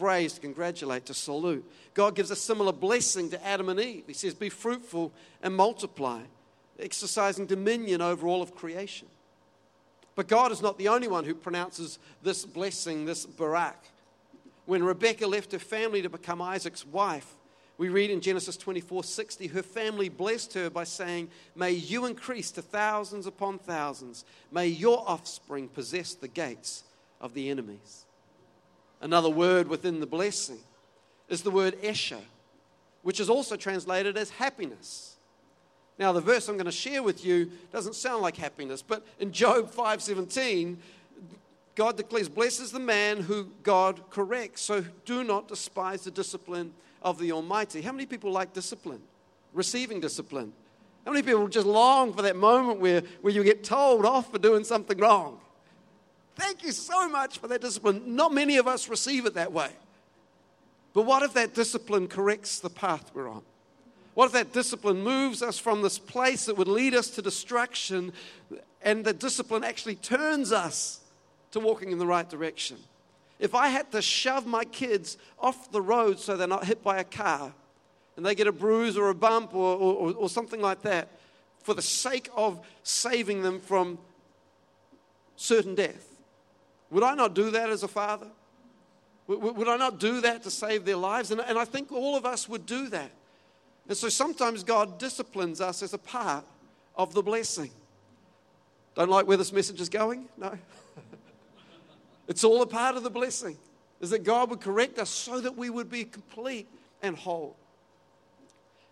Praise, 0.00 0.32
to 0.32 0.40
congratulate, 0.40 1.04
to 1.04 1.14
salute. 1.14 1.62
God 1.92 2.14
gives 2.14 2.30
a 2.30 2.36
similar 2.36 2.72
blessing 2.72 3.28
to 3.28 3.46
Adam 3.46 3.68
and 3.68 3.78
Eve. 3.78 4.04
He 4.06 4.14
says, 4.14 4.32
Be 4.32 4.48
fruitful 4.48 5.12
and 5.42 5.54
multiply, 5.54 6.22
exercising 6.78 7.44
dominion 7.44 8.00
over 8.00 8.26
all 8.26 8.40
of 8.40 8.54
creation. 8.54 9.08
But 10.14 10.26
God 10.26 10.52
is 10.52 10.62
not 10.62 10.78
the 10.78 10.88
only 10.88 11.06
one 11.06 11.24
who 11.24 11.34
pronounces 11.34 11.98
this 12.22 12.46
blessing, 12.46 13.04
this 13.04 13.26
barak. 13.26 13.76
When 14.64 14.82
Rebekah 14.82 15.26
left 15.26 15.52
her 15.52 15.58
family 15.58 16.00
to 16.00 16.08
become 16.08 16.40
Isaac's 16.40 16.86
wife, 16.86 17.34
we 17.76 17.90
read 17.90 18.10
in 18.10 18.22
Genesis 18.22 18.56
24 18.56 19.04
60, 19.04 19.48
her 19.48 19.62
family 19.62 20.08
blessed 20.08 20.54
her 20.54 20.70
by 20.70 20.84
saying, 20.84 21.28
May 21.54 21.72
you 21.72 22.06
increase 22.06 22.50
to 22.52 22.62
thousands 22.62 23.26
upon 23.26 23.58
thousands. 23.58 24.24
May 24.50 24.68
your 24.68 25.04
offspring 25.06 25.68
possess 25.68 26.14
the 26.14 26.28
gates 26.28 26.84
of 27.20 27.34
the 27.34 27.50
enemies. 27.50 28.06
Another 29.00 29.30
word 29.30 29.68
within 29.68 30.00
the 30.00 30.06
blessing 30.06 30.58
is 31.28 31.42
the 31.42 31.50
word 31.50 31.76
Esher, 31.82 32.20
which 33.02 33.20
is 33.20 33.30
also 33.30 33.56
translated 33.56 34.16
as 34.16 34.30
happiness. 34.30 35.16
Now, 35.98 36.12
the 36.12 36.20
verse 36.20 36.48
I'm 36.48 36.56
going 36.56 36.66
to 36.66 36.72
share 36.72 37.02
with 37.02 37.24
you 37.24 37.50
doesn't 37.72 37.94
sound 37.94 38.22
like 38.22 38.36
happiness, 38.36 38.82
but 38.82 39.06
in 39.18 39.32
Job 39.32 39.70
5:17, 39.70 40.78
God 41.74 41.96
declares, 41.96 42.28
"Blesses 42.28 42.72
the 42.72 42.80
man 42.80 43.22
who 43.22 43.44
God 43.62 44.02
corrects. 44.10 44.62
So 44.62 44.84
do 45.04 45.24
not 45.24 45.48
despise 45.48 46.02
the 46.02 46.10
discipline 46.10 46.74
of 47.02 47.18
the 47.18 47.32
Almighty. 47.32 47.82
How 47.82 47.92
many 47.92 48.06
people 48.06 48.30
like 48.30 48.52
discipline? 48.52 49.00
Receiving 49.52 50.00
discipline. 50.00 50.52
How 51.04 51.12
many 51.12 51.22
people 51.22 51.48
just 51.48 51.66
long 51.66 52.12
for 52.12 52.22
that 52.22 52.36
moment 52.36 52.80
where, 52.80 53.02
where 53.22 53.32
you 53.32 53.42
get 53.42 53.64
told 53.64 54.04
off 54.04 54.30
for 54.30 54.38
doing 54.38 54.64
something 54.64 54.98
wrong? 54.98 55.40
Thank 56.36 56.64
you 56.64 56.72
so 56.72 57.08
much 57.08 57.38
for 57.38 57.48
that 57.48 57.60
discipline. 57.60 58.16
Not 58.16 58.32
many 58.32 58.56
of 58.56 58.66
us 58.66 58.88
receive 58.88 59.26
it 59.26 59.34
that 59.34 59.52
way. 59.52 59.70
But 60.92 61.02
what 61.02 61.22
if 61.22 61.34
that 61.34 61.54
discipline 61.54 62.08
corrects 62.08 62.60
the 62.60 62.70
path 62.70 63.10
we're 63.14 63.28
on? 63.28 63.42
What 64.14 64.26
if 64.26 64.32
that 64.32 64.52
discipline 64.52 65.02
moves 65.02 65.42
us 65.42 65.58
from 65.58 65.82
this 65.82 65.98
place 65.98 66.46
that 66.46 66.56
would 66.56 66.68
lead 66.68 66.94
us 66.94 67.10
to 67.10 67.22
destruction 67.22 68.12
and 68.82 69.04
the 69.04 69.12
discipline 69.12 69.62
actually 69.62 69.94
turns 69.94 70.52
us 70.52 71.00
to 71.52 71.60
walking 71.60 71.92
in 71.92 71.98
the 71.98 72.06
right 72.06 72.28
direction? 72.28 72.78
If 73.38 73.54
I 73.54 73.68
had 73.68 73.90
to 73.92 74.02
shove 74.02 74.46
my 74.46 74.64
kids 74.64 75.16
off 75.38 75.70
the 75.70 75.80
road 75.80 76.18
so 76.18 76.36
they're 76.36 76.46
not 76.46 76.64
hit 76.64 76.82
by 76.82 76.98
a 76.98 77.04
car 77.04 77.52
and 78.16 78.26
they 78.26 78.34
get 78.34 78.46
a 78.46 78.52
bruise 78.52 78.98
or 78.98 79.08
a 79.08 79.14
bump 79.14 79.54
or, 79.54 79.76
or, 79.76 80.12
or 80.12 80.28
something 80.28 80.60
like 80.60 80.82
that 80.82 81.08
for 81.62 81.72
the 81.72 81.82
sake 81.82 82.28
of 82.34 82.60
saving 82.82 83.42
them 83.42 83.60
from 83.60 83.98
certain 85.36 85.74
death, 85.74 86.09
would 86.90 87.02
I 87.02 87.14
not 87.14 87.34
do 87.34 87.50
that 87.52 87.70
as 87.70 87.82
a 87.82 87.88
father? 87.88 88.26
Would, 89.26 89.68
I 89.68 89.76
not 89.76 90.00
do 90.00 90.20
that 90.22 90.42
to 90.42 90.50
save 90.50 90.84
their 90.84 90.96
lives? 90.96 91.30
And 91.30 91.40
I 91.40 91.64
think 91.64 91.92
all 91.92 92.16
of 92.16 92.26
us 92.26 92.48
would 92.48 92.66
do 92.66 92.88
that. 92.88 93.12
And 93.88 93.96
so 93.96 94.08
sometimes 94.08 94.64
God 94.64 94.98
disciplines 94.98 95.60
us 95.60 95.82
as 95.82 95.94
a 95.94 95.98
part 95.98 96.44
of 96.96 97.14
the 97.14 97.22
blessing. 97.22 97.70
Don't 98.96 99.08
like 99.08 99.26
where 99.28 99.36
this 99.36 99.52
message 99.52 99.80
is 99.80 99.88
going? 99.88 100.28
No. 100.36 100.58
it's 102.28 102.42
all 102.42 102.60
a 102.62 102.66
part 102.66 102.96
of 102.96 103.04
the 103.04 103.10
blessing, 103.10 103.56
is 104.00 104.10
that 104.10 104.24
God 104.24 104.50
would 104.50 104.60
correct 104.60 104.98
us 104.98 105.10
so 105.10 105.40
that 105.40 105.56
we 105.56 105.70
would 105.70 105.88
be 105.88 106.04
complete 106.04 106.68
and 107.00 107.16
whole. 107.16 107.56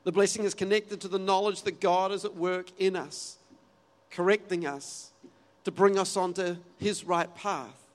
The 0.04 0.12
blessing 0.12 0.44
is 0.44 0.54
connected 0.54 1.00
to 1.00 1.08
the 1.08 1.18
knowledge 1.18 1.62
that 1.62 1.80
God 1.80 2.12
is 2.12 2.24
at 2.24 2.36
work 2.36 2.70
in 2.78 2.94
us, 2.94 3.38
correcting 4.10 4.66
us 4.66 5.10
to 5.64 5.72
bring 5.72 5.98
us 5.98 6.16
onto 6.16 6.56
His 6.78 7.04
right 7.04 7.34
path. 7.34 7.87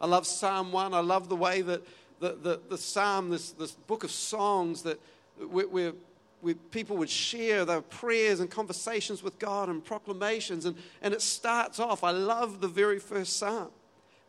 I 0.00 0.06
love 0.06 0.26
Psalm 0.26 0.72
1. 0.72 0.94
I 0.94 1.00
love 1.00 1.28
the 1.28 1.36
way 1.36 1.62
that 1.62 1.82
the, 2.20 2.36
the, 2.40 2.60
the 2.68 2.78
Psalm, 2.78 3.30
this, 3.30 3.52
this 3.52 3.72
book 3.72 4.04
of 4.04 4.10
songs 4.10 4.82
that 4.82 5.00
where, 5.48 5.66
where 5.66 5.92
people 6.70 6.96
would 6.96 7.10
share 7.10 7.64
their 7.64 7.80
prayers 7.80 8.40
and 8.40 8.50
conversations 8.50 9.22
with 9.22 9.38
God 9.38 9.68
and 9.68 9.84
proclamations. 9.84 10.64
And, 10.64 10.76
and 11.02 11.12
it 11.12 11.22
starts 11.22 11.78
off, 11.78 12.04
I 12.04 12.10
love 12.10 12.60
the 12.60 12.68
very 12.68 12.98
first 12.98 13.36
Psalm. 13.36 13.68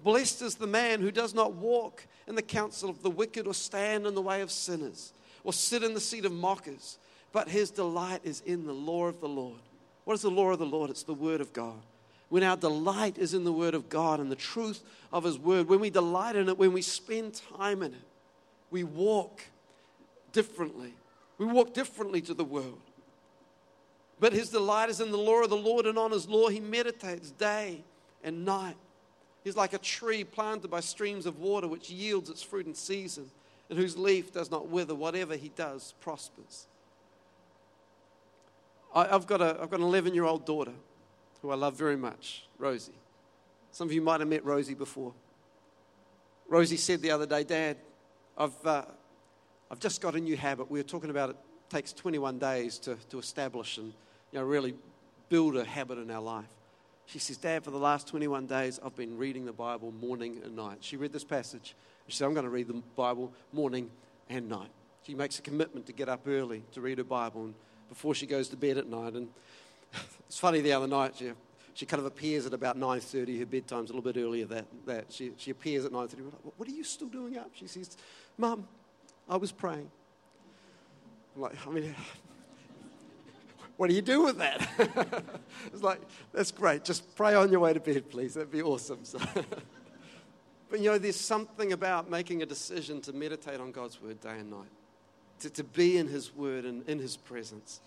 Blessed 0.04 0.42
is 0.42 0.56
the 0.56 0.68
man 0.68 1.00
who 1.00 1.12
does 1.12 1.34
not 1.34 1.54
walk 1.54 2.06
in 2.28 2.36
the 2.36 2.42
counsel 2.42 2.90
of 2.90 3.04
the 3.04 3.10
wicked 3.10 3.46
or 3.46 3.54
stand 3.54 4.08
in 4.08 4.16
the 4.16 4.22
way 4.22 4.42
of 4.42 4.52
sinners 4.52 5.14
or 5.44 5.54
sit 5.54 5.84
in 5.84 5.94
the 5.94 6.00
seat 6.00 6.26
of 6.26 6.32
mockers, 6.32 6.98
but 7.32 7.48
his 7.48 7.72
delight 7.72 8.22
is 8.24 8.42
in 8.46 8.66
the 8.66 8.74
law 8.74 9.06
of 9.06 9.20
the 9.22 9.28
Lord. 9.28 9.60
What 10.04 10.14
is 10.16 10.22
the 10.22 10.32
law 10.32 10.52
of 10.52 10.60
the 10.60 10.66
Lord? 10.66 10.90
It's 10.90 11.04
the 11.04 11.14
word 11.14 11.42
of 11.42 11.54
God. 11.54 11.82
When 12.32 12.44
our 12.44 12.56
delight 12.56 13.18
is 13.18 13.34
in 13.34 13.44
the 13.44 13.52
word 13.52 13.74
of 13.74 13.90
God 13.90 14.22
and 14.22 14.32
the 14.32 14.38
truth 14.38 14.82
of 15.12 15.26
his 15.26 15.38
word, 15.38 15.68
when 15.68 15.82
we 15.82 15.90
delight 15.90 16.38
in 16.38 16.48
it, 16.48 16.58
when 16.58 16.72
we 16.72 16.82
spend 16.82 17.42
time 17.60 17.84
in 17.84 17.94
it, 17.94 18.08
we 18.70 18.86
walk 18.86 19.42
differently. 20.32 20.94
We 21.38 21.46
walk 21.46 21.74
differently 21.74 22.22
to 22.22 22.34
the 22.34 22.46
world. 22.46 22.80
But 24.18 24.32
his 24.32 24.48
delight 24.48 24.88
is 24.88 25.02
in 25.02 25.12
the 25.12 25.18
law 25.18 25.44
of 25.44 25.50
the 25.50 25.58
Lord, 25.58 25.86
and 25.86 25.98
on 25.98 26.12
his 26.12 26.26
law 26.26 26.48
he 26.48 26.62
meditates 26.62 27.32
day 27.32 27.84
and 28.24 28.46
night. 28.46 28.78
He's 29.44 29.58
like 29.58 29.74
a 29.74 29.78
tree 29.78 30.24
planted 30.24 30.72
by 30.72 30.80
streams 30.80 31.26
of 31.26 31.40
water, 31.40 31.68
which 31.68 31.90
yields 31.90 32.30
its 32.30 32.42
fruit 32.42 32.66
in 32.66 32.74
season 32.74 33.30
and 33.70 33.78
whose 33.78 33.98
leaf 33.98 34.32
does 34.32 34.50
not 34.50 34.70
wither. 34.70 34.96
Whatever 34.96 35.36
he 35.36 35.50
does 35.50 35.96
prospers. 36.00 36.68
I, 38.96 39.08
have 39.08 39.28
got, 39.28 39.42
a, 39.42 39.58
I've 39.62 39.70
got 39.70 39.82
an 39.82 39.86
11 39.86 40.14
year 40.14 40.24
old 40.24 40.46
daughter 40.46 40.72
who 41.42 41.52
I 41.52 41.56
love 41.56 41.76
very 41.76 41.98
much, 41.98 42.46
Rosie. 42.58 42.94
Some 43.72 43.88
of 43.88 43.94
you 43.94 44.02
might 44.02 44.20
have 44.20 44.30
met 44.30 44.46
Rosie 44.46 44.74
before. 44.74 45.14
Rosie 46.48 46.78
said 46.78 47.02
the 47.02 47.12
other 47.12 47.26
day, 47.26 47.44
Dad, 47.44 47.78
I've, 48.38 48.66
uh, 48.66 48.84
I've 49.70 49.80
just 49.80 50.02
got 50.02 50.16
a 50.16 50.20
new 50.20 50.36
habit. 50.36 50.70
We 50.70 50.80
were 50.80 50.84
talking 50.84 51.10
about 51.10 51.30
it 51.30 51.38
takes 51.70 51.94
21 51.94 52.38
days 52.38 52.78
to, 52.80 52.98
to 53.10 53.20
establish 53.20 53.78
and 53.78 53.94
you 54.32 54.40
know, 54.40 54.44
really 54.44 54.76
build 55.30 55.56
a 55.56 55.64
habit 55.64 55.98
in 55.98 56.12
our 56.12 56.22
life. 56.22 56.50
She 57.06 57.20
says, 57.20 57.38
Dad, 57.38 57.64
for 57.64 57.72
the 57.72 57.78
last 57.78 58.08
21 58.08 58.48
days, 58.48 58.80
I've 58.84 58.96
been 58.96 59.18
reading 59.18 59.46
the 59.46 59.54
Bible 59.54 59.92
morning 59.92 60.42
and 60.44 60.56
night. 60.56 60.80
She 60.82 60.98
read 60.98 61.14
this 61.14 61.24
passage 61.24 61.76
she 62.12 62.18
said, 62.18 62.26
I'm 62.26 62.34
going 62.34 62.44
to 62.44 62.50
read 62.50 62.68
the 62.68 62.82
Bible 62.96 63.32
morning 63.54 63.90
and 64.30 64.50
night. 64.50 64.70
She 65.08 65.16
makes 65.16 65.40
a 65.40 65.42
commitment 65.42 65.86
to 65.86 65.94
get 65.94 66.10
up 66.10 66.28
early 66.28 66.64
to 66.74 66.82
read 66.82 66.98
her 66.98 67.06
Bible 67.06 67.46
and 67.46 67.54
before 67.88 68.14
she 68.14 68.26
goes 68.26 68.50
to 68.50 68.58
bed 68.58 68.78
at 68.78 68.88
night. 68.88 69.14
And 69.14 69.30
it's 70.28 70.38
funny, 70.38 70.62
the 70.62 70.74
other 70.74 70.88
night, 70.88 71.16
she, 71.18 71.32
she 71.74 71.86
kind 71.86 72.00
of 72.00 72.06
appears 72.06 72.46
at 72.46 72.54
about 72.54 72.78
9.30. 72.78 73.40
Her 73.40 73.46
bedtime's 73.46 73.90
a 73.90 73.94
little 73.94 74.02
bit 74.02 74.20
earlier 74.20 74.46
that, 74.46 74.66
that. 74.86 75.06
She, 75.12 75.32
she 75.38 75.52
appears 75.52 75.86
at 75.86 75.92
9.30. 75.92 76.26
Like, 76.26 76.54
what 76.58 76.68
are 76.68 76.72
you 76.72 76.84
still 76.84 77.10
doing 77.10 77.38
up? 77.38 77.52
She 77.54 77.68
says, 77.68 77.98
Mum, 78.38 78.68
I 79.30 79.38
was 79.38 79.52
praying. 79.52 79.90
I'm 81.36 81.42
like, 81.42 81.68
I 81.68 81.70
mean, 81.72 81.96
what 83.78 83.90
do 83.90 83.96
you 83.96 84.02
do 84.02 84.24
with 84.24 84.38
that? 84.38 84.68
it's 85.74 85.84
like, 85.84 86.02
that's 86.34 86.52
great. 86.52 86.84
Just 86.84 87.16
pray 87.16 87.36
on 87.36 87.52
your 87.52 87.62
way 87.62 87.74
to 87.74 87.80
bed, 87.80 88.10
please. 88.10 88.34
That'd 88.34 88.52
be 88.52 88.62
awesome. 88.62 89.00
So 89.04 89.20
But 90.72 90.80
you 90.80 90.90
know, 90.90 90.98
there's 90.98 91.20
something 91.20 91.74
about 91.74 92.10
making 92.10 92.42
a 92.42 92.46
decision 92.46 93.02
to 93.02 93.12
meditate 93.12 93.60
on 93.60 93.74
God's 93.74 94.02
word 94.02 94.22
day 94.22 94.40
and 94.40 94.50
night, 94.50 94.72
to, 95.40 95.50
to 95.50 95.66
be 95.66 95.98
in 95.98 96.08
His 96.08 96.34
word 96.34 96.64
and 96.64 96.88
in 96.88 96.98
His 96.98 97.18
presence. 97.18 97.82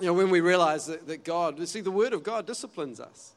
You 0.00 0.06
know, 0.06 0.12
when 0.12 0.30
we 0.30 0.40
realize 0.40 0.86
that, 0.86 1.06
that 1.06 1.24
God, 1.24 1.66
see, 1.68 1.80
the 1.80 1.90
word 1.90 2.12
of 2.12 2.22
God 2.22 2.46
disciplines 2.46 3.00
us. 3.00 3.32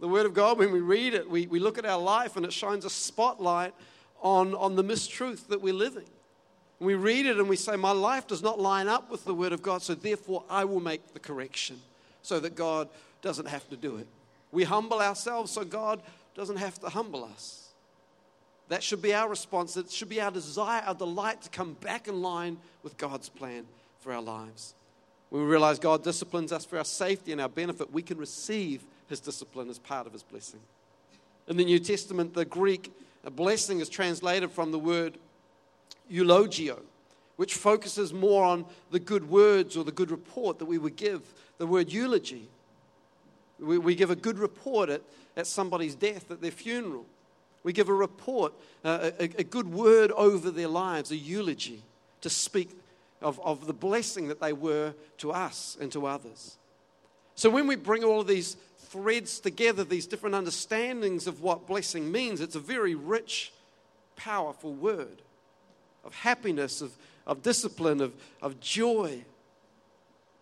The 0.00 0.08
word 0.08 0.26
of 0.26 0.34
God, 0.34 0.58
when 0.58 0.70
we 0.70 0.80
read 0.80 1.14
it, 1.14 1.28
we, 1.28 1.46
we 1.46 1.58
look 1.58 1.78
at 1.78 1.86
our 1.86 2.00
life 2.00 2.36
and 2.36 2.44
it 2.44 2.52
shines 2.52 2.84
a 2.84 2.90
spotlight 2.90 3.74
on, 4.20 4.54
on 4.54 4.76
the 4.76 4.84
mistruth 4.84 5.48
that 5.48 5.60
we're 5.60 5.74
living. 5.74 6.04
we 6.78 6.94
read 6.94 7.26
it 7.26 7.38
and 7.38 7.48
we 7.48 7.56
say, 7.56 7.74
My 7.74 7.92
life 7.92 8.26
does 8.26 8.42
not 8.42 8.60
line 8.60 8.86
up 8.86 9.10
with 9.10 9.24
the 9.24 9.34
word 9.34 9.52
of 9.52 9.62
God, 9.62 9.82
so 9.82 9.94
therefore 9.94 10.44
I 10.48 10.64
will 10.64 10.80
make 10.80 11.14
the 11.14 11.18
correction 11.18 11.80
so 12.22 12.38
that 12.40 12.54
God 12.54 12.88
doesn't 13.22 13.48
have 13.48 13.68
to 13.70 13.76
do 13.76 13.96
it. 13.96 14.06
We 14.52 14.64
humble 14.64 15.00
ourselves 15.00 15.52
so 15.52 15.64
God 15.64 16.02
doesn't 16.34 16.56
have 16.56 16.78
to 16.80 16.88
humble 16.88 17.24
us. 17.24 17.68
That 18.68 18.82
should 18.82 19.00
be 19.00 19.14
our 19.14 19.28
response. 19.28 19.76
It 19.76 19.90
should 19.90 20.10
be 20.10 20.20
our 20.20 20.30
desire, 20.30 20.82
our 20.82 20.94
delight 20.94 21.42
to 21.42 21.50
come 21.50 21.72
back 21.74 22.06
in 22.06 22.20
line 22.22 22.58
with 22.82 22.96
God's 22.98 23.28
plan 23.28 23.64
for 24.00 24.12
our 24.12 24.22
lives. 24.22 24.74
When 25.30 25.42
we 25.42 25.48
realize 25.48 25.78
God 25.78 26.02
disciplines 26.02 26.52
us 26.52 26.64
for 26.64 26.78
our 26.78 26.84
safety 26.84 27.32
and 27.32 27.40
our 27.40 27.48
benefit, 27.48 27.92
we 27.92 28.02
can 28.02 28.18
receive 28.18 28.84
His 29.08 29.20
discipline 29.20 29.68
as 29.68 29.78
part 29.78 30.06
of 30.06 30.12
His 30.12 30.22
blessing. 30.22 30.60
In 31.46 31.56
the 31.56 31.64
New 31.64 31.78
Testament, 31.78 32.34
the 32.34 32.44
Greek 32.44 32.92
blessing 33.34 33.80
is 33.80 33.88
translated 33.88 34.50
from 34.50 34.72
the 34.72 34.78
word 34.78 35.18
eulogio, 36.10 36.80
which 37.36 37.54
focuses 37.54 38.12
more 38.12 38.44
on 38.44 38.64
the 38.90 39.00
good 39.00 39.28
words 39.28 39.76
or 39.76 39.84
the 39.84 39.92
good 39.92 40.10
report 40.10 40.58
that 40.58 40.64
we 40.64 40.78
would 40.78 40.96
give. 40.96 41.22
The 41.58 41.66
word 41.66 41.92
eulogy. 41.92 42.48
We, 43.60 43.76
we 43.76 43.94
give 43.94 44.10
a 44.10 44.16
good 44.16 44.38
report 44.38 44.88
at 44.88 45.02
at 45.38 45.46
somebody's 45.46 45.94
death, 45.94 46.30
at 46.30 46.42
their 46.42 46.50
funeral. 46.50 47.06
We 47.62 47.72
give 47.72 47.88
a 47.88 47.94
report, 47.94 48.52
uh, 48.84 49.10
a, 49.18 49.24
a, 49.38 49.44
good 49.44 49.72
word 49.72 50.10
over 50.12 50.50
their 50.50 50.68
lives, 50.68 51.12
a 51.12 51.16
eulogy 51.16 51.82
to 52.22 52.28
speak 52.28 52.70
of, 53.20 53.40
of 53.40 53.66
the 53.66 53.72
blessing 53.72 54.28
that 54.28 54.40
they 54.40 54.52
were 54.52 54.94
to 55.18 55.32
us 55.32 55.76
and 55.80 55.90
to 55.92 56.06
others. 56.06 56.56
So 57.34 57.50
when 57.50 57.66
we 57.66 57.76
bring 57.76 58.04
all 58.04 58.20
of 58.20 58.26
these 58.26 58.56
threads 58.78 59.40
together, 59.40 59.84
these 59.84 60.06
different 60.06 60.34
understandings 60.34 61.26
of 61.26 61.40
what 61.40 61.66
blessing 61.66 62.10
means, 62.10 62.40
it's 62.40 62.56
a 62.56 62.60
very 62.60 62.94
rich, 62.94 63.52
powerful 64.16 64.72
word 64.72 65.22
of 66.04 66.14
happiness, 66.14 66.80
of, 66.80 66.96
of 67.26 67.42
discipline, 67.42 68.00
of, 68.00 68.14
of 68.40 68.58
joy, 68.60 69.22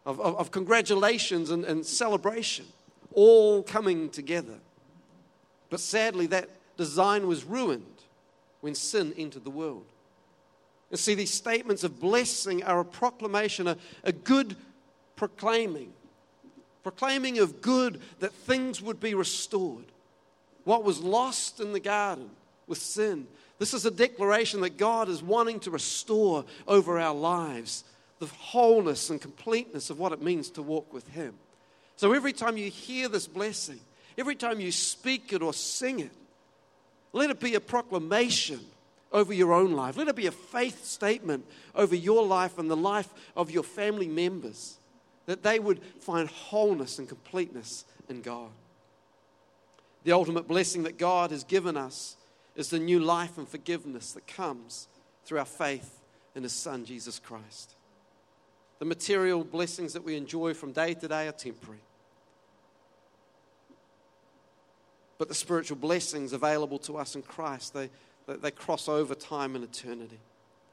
of, 0.05 0.21
of, 0.21 0.37
of 0.37 0.51
congratulations 0.51 1.51
and, 1.51 1.65
and 1.65 1.85
celebration, 1.85 2.65
all 3.13 3.63
coming 3.63 4.09
together. 4.09 4.59
But 5.69 5.81
sadly, 5.81 6.27
that 6.29 6.49
design 6.77 7.27
was 7.27 7.45
ruined 7.45 8.03
when 8.61 8.75
sin 8.75 9.13
entered 9.19 9.45
the 9.45 9.51
world. 9.51 9.87
You 10.91 10.97
see, 10.97 11.15
these 11.15 11.33
statements 11.33 11.85
of 11.85 12.01
blessing 12.01 12.63
are 12.63 12.81
a 12.81 12.85
proclamation, 12.85 13.67
a, 13.67 13.77
a 14.05 14.13
good 14.13 14.57
proclaiming, 15.17 15.93
proclaiming 16.83 17.39
of 17.39 17.61
good 17.61 18.01
that 18.21 18.33
things 18.33 18.81
would 18.81 19.01
be 19.01 19.15
restored. 19.15 19.85
What 20.65 20.85
was 20.85 21.01
lost 21.01 21.61
in 21.61 21.73
the 21.73 21.81
garden 21.81 22.31
with 22.67 22.79
sin. 22.79 23.27
This 23.59 23.75
is 23.75 23.87
a 23.87 23.91
declaration 23.91 24.61
that 24.61 24.77
God 24.77 25.09
is 25.09 25.23
wanting 25.23 25.61
to 25.61 25.71
restore 25.71 26.45
over 26.67 26.99
our 26.99 27.15
lives 27.15 27.85
the 28.19 28.27
wholeness 28.27 29.11
and 29.11 29.21
completeness 29.21 29.91
of 29.91 29.99
what 29.99 30.13
it 30.13 30.23
means 30.23 30.51
to 30.51 30.63
walk 30.63 30.93
with 30.93 31.07
Him. 31.09 31.35
So 31.97 32.13
every 32.13 32.33
time 32.33 32.57
you 32.57 32.71
hear 32.71 33.09
this 33.09 33.27
blessing, 33.27 33.81
every 34.19 34.35
time 34.35 34.61
you 34.61 34.73
speak 34.73 35.33
it 35.33 35.43
or 35.43 35.53
sing 35.53 36.01
it, 36.01 36.13
let 37.13 37.31
it 37.31 37.41
be 37.41 37.55
a 37.55 37.61
proclamation 37.61 38.61
over 39.17 39.33
your 39.33 39.55
own 39.55 39.73
life. 39.73 39.97
Let 39.97 40.09
it 40.09 40.15
be 40.15 40.27
a 40.27 40.31
faith 40.31 40.85
statement 40.85 41.47
over 41.75 41.95
your 41.95 42.25
life 42.27 42.59
and 42.59 42.71
the 42.71 42.77
life 42.77 43.09
of 43.35 43.51
your 43.51 43.63
family 43.63 44.09
members, 44.09 44.77
that 45.25 45.43
they 45.43 45.59
would 45.59 45.83
find 46.01 46.29
wholeness 46.29 46.99
and 46.99 47.09
completeness 47.09 47.87
in 48.11 48.21
God. 48.21 48.51
The 50.05 50.13
ultimate 50.13 50.47
blessing 50.47 50.83
that 50.83 50.99
God 50.99 51.31
has 51.31 51.45
given 51.45 51.79
us 51.79 52.19
is 52.57 52.69
the 52.69 52.79
new 52.79 53.01
life 53.01 53.39
and 53.39 53.49
forgiveness 53.49 54.13
that 54.13 54.27
comes 54.27 54.87
through 55.25 55.39
our 55.39 55.47
faith 55.47 55.99
in 56.35 56.43
His 56.43 56.53
Son, 56.53 56.85
Jesus 56.85 57.19
Christ. 57.19 57.75
The 58.81 58.85
material 58.85 59.45
blessings 59.45 59.95
that 59.95 60.05
we 60.05 60.15
enjoy 60.15 60.53
from 60.53 60.73
day 60.73 60.93
to 60.93 61.09
day 61.09 61.27
are 61.27 61.33
temporary. 61.33 61.81
But 65.17 65.29
the 65.29 65.35
spiritual 65.35 65.79
blessings 65.79 66.35
available 66.35 66.79
to 66.81 66.99
us 66.99 67.15
in 67.15 67.23
Christ, 67.23 67.73
they, 67.73 67.89
they 68.27 68.51
cross 68.51 68.89
over 68.89 69.15
time 69.15 69.55
and 69.55 69.65
eternity, 69.65 70.19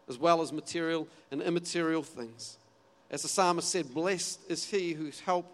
as 0.09 0.17
well 0.17 0.41
as 0.41 0.51
material 0.51 1.07
and 1.31 1.41
immaterial 1.41 2.03
things. 2.03 2.57
As 3.11 3.21
the 3.21 3.27
psalmist 3.27 3.69
said, 3.69 3.93
Blessed 3.93 4.39
is 4.49 4.69
he 4.69 4.93
whose 4.93 5.19
help 5.19 5.45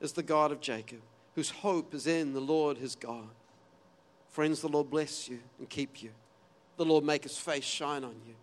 is 0.00 0.12
the 0.12 0.22
God 0.22 0.52
of 0.52 0.60
Jacob, 0.60 1.00
whose 1.34 1.50
hope 1.50 1.94
is 1.94 2.06
in 2.06 2.34
the 2.34 2.40
Lord 2.40 2.76
his 2.78 2.94
God. 2.94 3.28
Friends, 4.28 4.60
the 4.60 4.68
Lord 4.68 4.90
bless 4.90 5.28
you 5.28 5.40
and 5.58 5.68
keep 5.68 6.02
you. 6.02 6.10
The 6.76 6.84
Lord 6.84 7.04
make 7.04 7.24
his 7.24 7.36
face 7.36 7.64
shine 7.64 8.04
on 8.04 8.14
you 8.26 8.34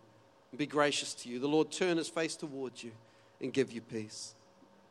and 0.51 0.57
be 0.57 0.65
gracious 0.65 1.13
to 1.15 1.29
you. 1.29 1.39
The 1.39 1.47
Lord 1.47 1.71
turn 1.71 1.97
his 1.97 2.09
face 2.09 2.35
towards 2.35 2.83
you 2.83 2.91
and 3.41 3.53
give 3.53 3.71
you 3.71 3.81
peace. 3.81 4.33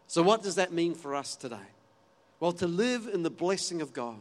So, 0.07 0.23
what 0.23 0.43
does 0.43 0.55
that 0.55 0.73
mean 0.73 0.95
for 0.95 1.15
us 1.15 1.37
today? 1.37 1.57
Well, 2.39 2.53
to 2.53 2.67
live 2.67 3.09
in 3.13 3.23
the 3.23 3.31
blessing 3.31 3.83
of 3.83 3.93
God 3.93 4.19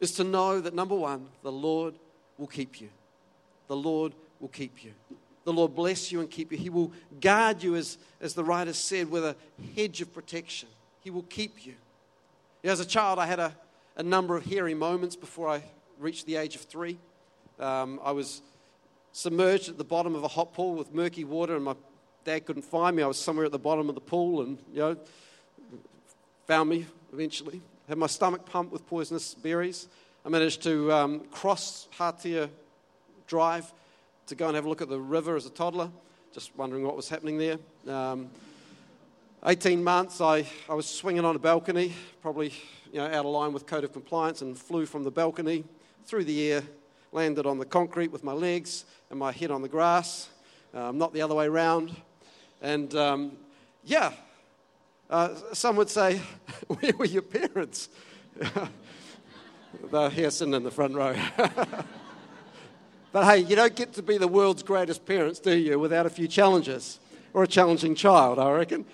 is 0.00 0.12
to 0.12 0.24
know 0.24 0.60
that 0.60 0.74
number 0.74 0.94
one, 0.94 1.28
the 1.42 1.52
Lord 1.52 1.94
will 2.38 2.46
keep 2.46 2.80
you. 2.80 2.88
The 3.68 3.76
Lord 3.76 4.14
will 4.40 4.48
keep 4.48 4.84
you. 4.84 4.92
The 5.44 5.52
Lord 5.52 5.74
bless 5.74 6.12
you 6.12 6.20
and 6.20 6.30
keep 6.30 6.52
you. 6.52 6.58
He 6.58 6.70
will 6.70 6.92
guard 7.20 7.62
you, 7.62 7.74
as, 7.74 7.98
as 8.20 8.34
the 8.34 8.44
writer 8.44 8.72
said, 8.72 9.10
with 9.10 9.24
a 9.24 9.36
hedge 9.74 10.00
of 10.00 10.12
protection. 10.12 10.68
He 11.00 11.10
will 11.10 11.24
keep 11.24 11.66
you. 11.66 11.74
As 12.62 12.78
a 12.78 12.84
child, 12.84 13.18
I 13.18 13.26
had 13.26 13.40
a, 13.40 13.56
a 13.96 14.02
number 14.02 14.36
of 14.36 14.44
hairy 14.44 14.74
moments 14.74 15.16
before 15.16 15.48
I 15.48 15.64
reached 15.98 16.26
the 16.26 16.36
age 16.36 16.54
of 16.54 16.62
three. 16.62 16.98
Um, 17.58 18.00
I 18.04 18.12
was 18.12 18.42
submerged 19.12 19.68
at 19.68 19.78
the 19.78 19.84
bottom 19.84 20.14
of 20.14 20.22
a 20.22 20.28
hot 20.28 20.52
pool 20.52 20.74
with 20.74 20.94
murky 20.94 21.24
water, 21.24 21.56
and 21.56 21.64
my 21.64 21.74
dad 22.24 22.46
couldn't 22.46 22.62
find 22.62 22.96
me. 22.96 23.02
I 23.02 23.06
was 23.06 23.18
somewhere 23.18 23.46
at 23.46 23.52
the 23.52 23.58
bottom 23.58 23.88
of 23.88 23.94
the 23.94 24.00
pool, 24.00 24.42
and 24.42 24.58
you 24.72 24.78
know, 24.78 24.96
found 26.46 26.70
me 26.70 26.86
eventually. 27.12 27.60
Had 27.88 27.98
my 27.98 28.06
stomach 28.06 28.46
pumped 28.46 28.72
with 28.72 28.86
poisonous 28.86 29.34
berries. 29.34 29.88
I 30.24 30.28
managed 30.28 30.62
to 30.62 30.92
um, 30.92 31.20
cross 31.32 31.88
Hatea 31.98 32.48
Drive 33.26 33.72
to 34.28 34.36
go 34.36 34.46
and 34.46 34.54
have 34.54 34.64
a 34.64 34.68
look 34.68 34.80
at 34.80 34.88
the 34.88 35.00
river 35.00 35.34
as 35.34 35.46
a 35.46 35.50
toddler, 35.50 35.90
just 36.32 36.56
wondering 36.56 36.84
what 36.84 36.94
was 36.94 37.08
happening 37.08 37.38
there. 37.38 37.58
Um, 37.88 38.30
18 39.44 39.82
months, 39.82 40.20
I, 40.20 40.46
I 40.68 40.74
was 40.74 40.86
swinging 40.86 41.24
on 41.24 41.34
a 41.34 41.40
balcony, 41.40 41.92
probably 42.20 42.52
you 42.92 43.00
know, 43.00 43.06
out 43.06 43.24
of 43.24 43.32
line 43.32 43.52
with 43.52 43.66
code 43.66 43.82
of 43.82 43.92
compliance, 43.92 44.42
and 44.42 44.56
flew 44.56 44.86
from 44.86 45.02
the 45.02 45.10
balcony 45.10 45.64
through 46.04 46.22
the 46.22 46.52
air, 46.52 46.62
landed 47.10 47.44
on 47.44 47.58
the 47.58 47.66
concrete 47.66 48.12
with 48.12 48.22
my 48.22 48.32
legs 48.32 48.84
and 49.10 49.18
my 49.18 49.32
head 49.32 49.50
on 49.50 49.60
the 49.60 49.68
grass, 49.68 50.28
um, 50.72 50.98
not 50.98 51.12
the 51.12 51.20
other 51.20 51.34
way 51.34 51.46
around. 51.46 51.96
And 52.60 52.94
um, 52.94 53.32
yeah, 53.82 54.12
uh, 55.10 55.34
some 55.52 55.74
would 55.74 55.90
say, 55.90 56.20
Where 56.68 56.92
were 56.96 57.06
your 57.06 57.22
parents? 57.22 57.88
They're 59.90 60.10
here 60.10 60.30
sitting 60.30 60.54
in 60.54 60.62
the 60.62 60.70
front 60.70 60.94
row. 60.94 61.14
but 63.12 63.24
hey, 63.24 63.38
you 63.38 63.56
don't 63.56 63.74
get 63.74 63.92
to 63.94 64.02
be 64.02 64.18
the 64.18 64.28
world's 64.28 64.62
greatest 64.62 65.06
parents, 65.06 65.40
do 65.40 65.56
you, 65.56 65.78
without 65.78 66.06
a 66.06 66.10
few 66.10 66.28
challenges 66.28 66.98
or 67.34 67.42
a 67.42 67.46
challenging 67.46 67.94
child, 67.94 68.38
I 68.38 68.50
reckon. 68.52 68.84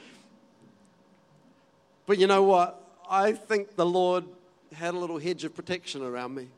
But 2.07 2.18
you 2.18 2.26
know 2.26 2.42
what? 2.42 2.81
I 3.11 3.33
think 3.33 3.76
the 3.76 3.87
Lord 3.87 4.24
had 4.72 4.94
a 4.94 4.98
little 4.98 5.18
hedge 5.18 5.44
of 5.44 5.55
protection 5.55 6.03
around 6.03 6.35
me. 6.35 6.48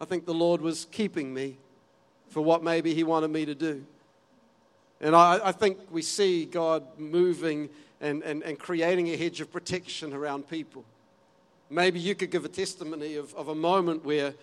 I 0.00 0.04
think 0.04 0.26
the 0.26 0.34
Lord 0.34 0.60
was 0.60 0.86
keeping 0.90 1.32
me 1.32 1.56
for 2.28 2.40
what 2.40 2.62
maybe 2.62 2.94
He 2.94 3.04
wanted 3.04 3.28
me 3.28 3.44
to 3.44 3.54
do. 3.54 3.84
And 5.00 5.14
I, 5.14 5.40
I 5.44 5.52
think 5.52 5.78
we 5.90 6.02
see 6.02 6.44
God 6.44 6.84
moving 6.98 7.68
and, 8.00 8.22
and, 8.22 8.42
and 8.42 8.58
creating 8.58 9.08
a 9.08 9.16
hedge 9.16 9.40
of 9.40 9.52
protection 9.52 10.12
around 10.12 10.48
people. 10.48 10.84
Maybe 11.72 11.98
you 11.98 12.14
could 12.14 12.30
give 12.30 12.44
a 12.44 12.50
testimony 12.50 13.16
of, 13.16 13.34
of 13.34 13.48
a 13.48 13.54
moment 13.54 14.04
where, 14.04 14.34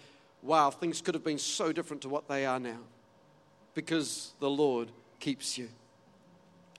wow, 0.41 0.71
things 0.71 0.99
could 0.99 1.13
have 1.13 1.23
been 1.23 1.37
so 1.37 1.71
different 1.71 2.01
to 2.01 2.09
what 2.09 2.27
they 2.27 2.43
are 2.43 2.59
now 2.59 2.79
because 3.75 4.33
the 4.39 4.49
Lord 4.49 4.89
keeps 5.19 5.55
you. 5.55 5.69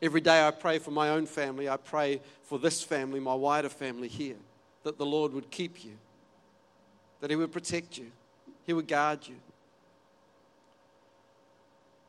Every 0.03 0.21
day 0.21 0.45
I 0.45 0.51
pray 0.51 0.81
for 0.81 0.91
my 0.91 1.11
own 1.11 1.27
family. 1.27 1.69
I 1.69 1.77
pray 1.77 2.21
for 2.43 2.59
this 2.59 2.83
family, 2.83 3.21
my 3.21 3.35
wider 3.35 3.69
family 3.69 4.09
here, 4.09 4.35
that 4.83 4.99
the 4.99 5.07
Lord 5.07 5.33
would 5.35 5.53
keep 5.53 5.85
you, 5.85 5.93
that 7.21 7.31
He 7.31 7.37
would 7.37 7.53
protect 7.53 7.97
you, 7.97 8.11
He 8.67 8.73
would 8.73 8.89
guard 8.89 9.29
you. 9.29 9.37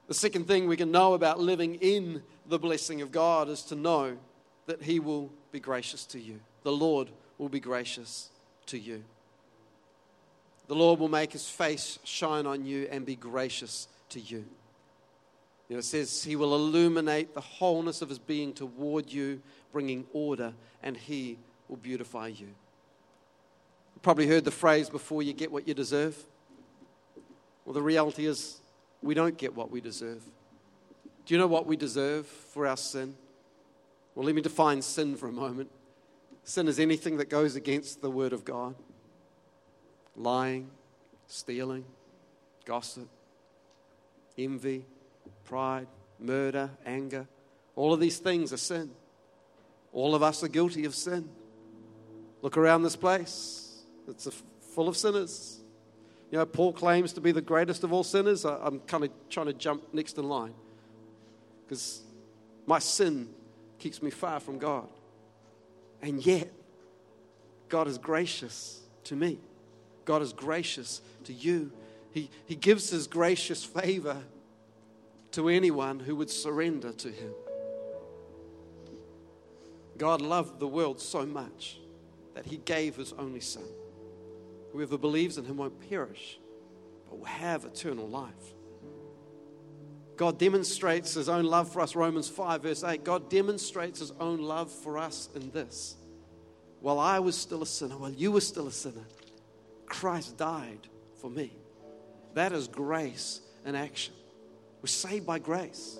The 0.07 0.15
second 0.15 0.47
thing 0.47 0.67
we 0.67 0.77
can 0.77 0.89
know 0.89 1.13
about 1.13 1.39
living 1.39 1.75
in 1.75 2.23
the 2.47 2.57
blessing 2.57 3.01
of 3.03 3.11
God 3.11 3.49
is 3.49 3.61
to 3.65 3.75
know 3.75 4.17
that 4.65 4.81
He 4.81 4.99
will 4.99 5.29
be 5.51 5.59
gracious 5.59 6.05
to 6.07 6.19
you. 6.19 6.39
The 6.63 6.71
Lord 6.71 7.11
will 7.41 7.49
be 7.49 7.59
gracious 7.59 8.29
to 8.67 8.77
you. 8.77 9.03
The 10.67 10.75
Lord 10.75 10.99
will 10.99 11.09
make 11.09 11.33
his 11.33 11.49
face 11.49 11.97
shine 12.03 12.45
on 12.45 12.65
you 12.65 12.87
and 12.91 13.03
be 13.03 13.15
gracious 13.15 13.87
to 14.09 14.19
you. 14.19 14.45
You 15.67 15.75
know, 15.75 15.79
it 15.79 15.85
says 15.85 16.23
he 16.23 16.35
will 16.35 16.53
illuminate 16.53 17.33
the 17.33 17.41
wholeness 17.41 18.03
of 18.03 18.09
his 18.09 18.19
being 18.19 18.53
toward 18.53 19.11
you, 19.11 19.41
bringing 19.73 20.05
order, 20.13 20.53
and 20.83 20.95
he 20.95 21.39
will 21.67 21.77
beautify 21.77 22.27
you. 22.27 22.45
You 22.45 24.01
probably 24.03 24.27
heard 24.27 24.45
the 24.45 24.51
phrase 24.51 24.87
before 24.87 25.23
you 25.23 25.33
get 25.33 25.51
what 25.51 25.67
you 25.67 25.73
deserve. 25.73 26.15
Well, 27.65 27.73
the 27.73 27.81
reality 27.81 28.27
is 28.27 28.61
we 29.01 29.15
don't 29.15 29.37
get 29.37 29.55
what 29.55 29.71
we 29.71 29.81
deserve. 29.81 30.21
Do 31.25 31.33
you 31.33 31.39
know 31.39 31.47
what 31.47 31.65
we 31.65 31.75
deserve 31.75 32.27
for 32.27 32.67
our 32.67 32.77
sin? 32.77 33.15
Well, 34.13 34.27
let 34.27 34.35
me 34.35 34.43
define 34.43 34.83
sin 34.83 35.15
for 35.15 35.27
a 35.27 35.31
moment. 35.31 35.71
Sin 36.43 36.67
is 36.67 36.79
anything 36.79 37.17
that 37.17 37.29
goes 37.29 37.55
against 37.55 38.01
the 38.01 38.09
Word 38.09 38.33
of 38.33 38.43
God 38.43 38.75
lying, 40.15 40.69
stealing, 41.27 41.85
gossip, 42.65 43.07
envy, 44.37 44.85
pride, 45.45 45.87
murder, 46.19 46.69
anger. 46.85 47.27
All 47.75 47.93
of 47.93 47.99
these 47.99 48.17
things 48.17 48.51
are 48.53 48.57
sin. 48.57 48.91
All 49.93 50.15
of 50.15 50.23
us 50.23 50.43
are 50.43 50.47
guilty 50.47 50.85
of 50.85 50.95
sin. 50.95 51.29
Look 52.41 52.57
around 52.57 52.83
this 52.83 52.95
place, 52.95 53.83
it's 54.07 54.27
full 54.73 54.87
of 54.87 54.97
sinners. 54.97 55.59
You 56.31 56.37
know, 56.37 56.45
Paul 56.45 56.71
claims 56.73 57.13
to 57.13 57.21
be 57.21 57.31
the 57.31 57.41
greatest 57.41 57.83
of 57.83 57.91
all 57.91 58.03
sinners. 58.03 58.45
I'm 58.45 58.79
kind 58.81 59.03
of 59.03 59.11
trying 59.29 59.47
to 59.47 59.53
jump 59.53 59.93
next 59.93 60.17
in 60.17 60.27
line 60.27 60.53
because 61.65 62.01
my 62.65 62.79
sin 62.79 63.29
keeps 63.79 64.01
me 64.01 64.09
far 64.11 64.39
from 64.39 64.57
God. 64.57 64.87
And 66.01 66.25
yet, 66.25 66.51
God 67.69 67.87
is 67.87 67.97
gracious 67.97 68.81
to 69.05 69.15
me. 69.15 69.39
God 70.05 70.21
is 70.21 70.33
gracious 70.33 71.01
to 71.25 71.33
you. 71.33 71.71
He, 72.11 72.29
he 72.45 72.55
gives 72.55 72.89
his 72.89 73.07
gracious 73.07 73.63
favor 73.63 74.23
to 75.31 75.47
anyone 75.47 75.99
who 75.99 76.15
would 76.17 76.29
surrender 76.29 76.91
to 76.91 77.09
him. 77.09 77.31
God 79.97 80.21
loved 80.21 80.59
the 80.59 80.67
world 80.67 80.99
so 80.99 81.25
much 81.25 81.77
that 82.33 82.45
he 82.45 82.57
gave 82.57 82.95
his 82.95 83.13
only 83.13 83.39
son. 83.39 83.63
Whoever 84.73 84.97
believes 84.97 85.37
in 85.37 85.45
him 85.45 85.57
won't 85.57 85.89
perish, 85.89 86.39
but 87.09 87.19
will 87.19 87.25
have 87.25 87.65
eternal 87.65 88.07
life. 88.07 88.55
God 90.17 90.37
demonstrates 90.37 91.13
his 91.13 91.29
own 91.29 91.45
love 91.45 91.71
for 91.71 91.81
us. 91.81 91.95
Romans 91.95 92.29
5, 92.29 92.61
verse 92.61 92.83
8. 92.83 93.03
God 93.03 93.29
demonstrates 93.29 93.99
his 93.99 94.11
own 94.19 94.39
love 94.39 94.71
for 94.71 94.97
us 94.97 95.29
in 95.35 95.49
this. 95.51 95.95
While 96.81 96.99
I 96.99 97.19
was 97.19 97.37
still 97.37 97.61
a 97.61 97.65
sinner, 97.65 97.97
while 97.97 98.11
you 98.11 98.31
were 98.31 98.41
still 98.41 98.67
a 98.67 98.71
sinner, 98.71 99.05
Christ 99.85 100.37
died 100.37 100.87
for 101.19 101.29
me. 101.29 101.53
That 102.33 102.53
is 102.53 102.67
grace 102.67 103.41
in 103.65 103.75
action. 103.75 104.13
We're 104.81 104.87
saved 104.87 105.25
by 105.25 105.39
grace 105.39 105.99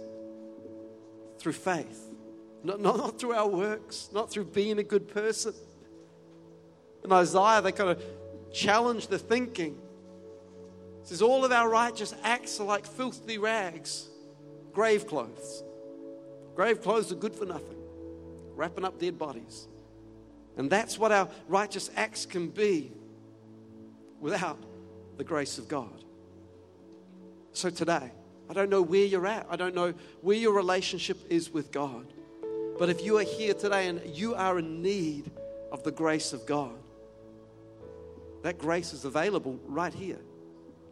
through 1.37 1.53
faith, 1.53 2.09
not, 2.63 2.79
not, 2.79 2.97
not 2.97 3.19
through 3.19 3.33
our 3.33 3.47
works, 3.47 4.09
not 4.13 4.31
through 4.31 4.45
being 4.45 4.79
a 4.79 4.83
good 4.83 5.07
person. 5.07 5.53
In 7.03 7.11
Isaiah, 7.11 7.61
they 7.61 7.71
kind 7.71 7.89
of 7.89 8.03
challenge 8.53 9.07
the 9.07 9.19
thinking. 9.19 9.77
Says, 11.03 11.21
All 11.21 11.43
of 11.43 11.51
our 11.51 11.69
righteous 11.69 12.13
acts 12.23 12.59
are 12.59 12.65
like 12.65 12.85
filthy 12.85 13.37
rags 13.37 14.07
grave 14.73 15.07
clothes. 15.07 15.63
Grave 16.55 16.81
clothes 16.81 17.11
are 17.11 17.15
good 17.15 17.35
for 17.35 17.45
nothing, 17.45 17.77
wrapping 18.55 18.85
up 18.85 18.99
dead 18.99 19.17
bodies. 19.17 19.67
And 20.57 20.69
that's 20.69 20.97
what 20.97 21.11
our 21.11 21.29
righteous 21.47 21.89
acts 21.95 22.25
can 22.25 22.49
be 22.49 22.91
without 24.19 24.61
the 25.17 25.23
grace 25.23 25.57
of 25.57 25.67
God. 25.67 26.03
So 27.53 27.69
today, 27.69 28.11
I 28.49 28.53
don't 28.53 28.69
know 28.69 28.81
where 28.81 29.05
you're 29.05 29.27
at. 29.27 29.47
I 29.49 29.55
don't 29.55 29.75
know 29.75 29.93
where 30.21 30.37
your 30.37 30.53
relationship 30.53 31.17
is 31.29 31.51
with 31.51 31.71
God. 31.71 32.13
But 32.77 32.89
if 32.89 33.03
you 33.03 33.17
are 33.17 33.23
here 33.23 33.53
today 33.53 33.87
and 33.87 34.01
you 34.05 34.35
are 34.35 34.59
in 34.59 34.81
need 34.81 35.31
of 35.71 35.83
the 35.83 35.91
grace 35.91 36.33
of 36.33 36.45
God, 36.45 36.75
that 38.43 38.57
grace 38.57 38.93
is 38.93 39.05
available 39.05 39.59
right 39.67 39.93
here, 39.93 40.19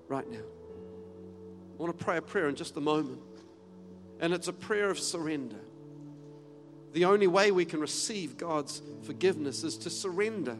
right 0.09 0.29
now. 0.29 0.37
I 0.37 1.81
want 1.81 1.97
to 1.97 2.03
pray 2.03 2.17
a 2.17 2.21
prayer 2.21 2.49
in 2.49 2.55
just 2.55 2.75
a 2.75 2.81
moment. 2.81 3.21
And 4.19 4.33
it's 4.33 4.49
a 4.49 4.53
prayer 4.53 4.89
of 4.89 4.99
surrender. 4.99 5.55
The 6.91 7.05
only 7.05 7.27
way 7.27 7.51
we 7.51 7.63
can 7.63 7.79
receive 7.79 8.35
God's 8.35 8.81
forgiveness 9.03 9.63
is 9.63 9.77
to 9.77 9.89
surrender 9.89 10.57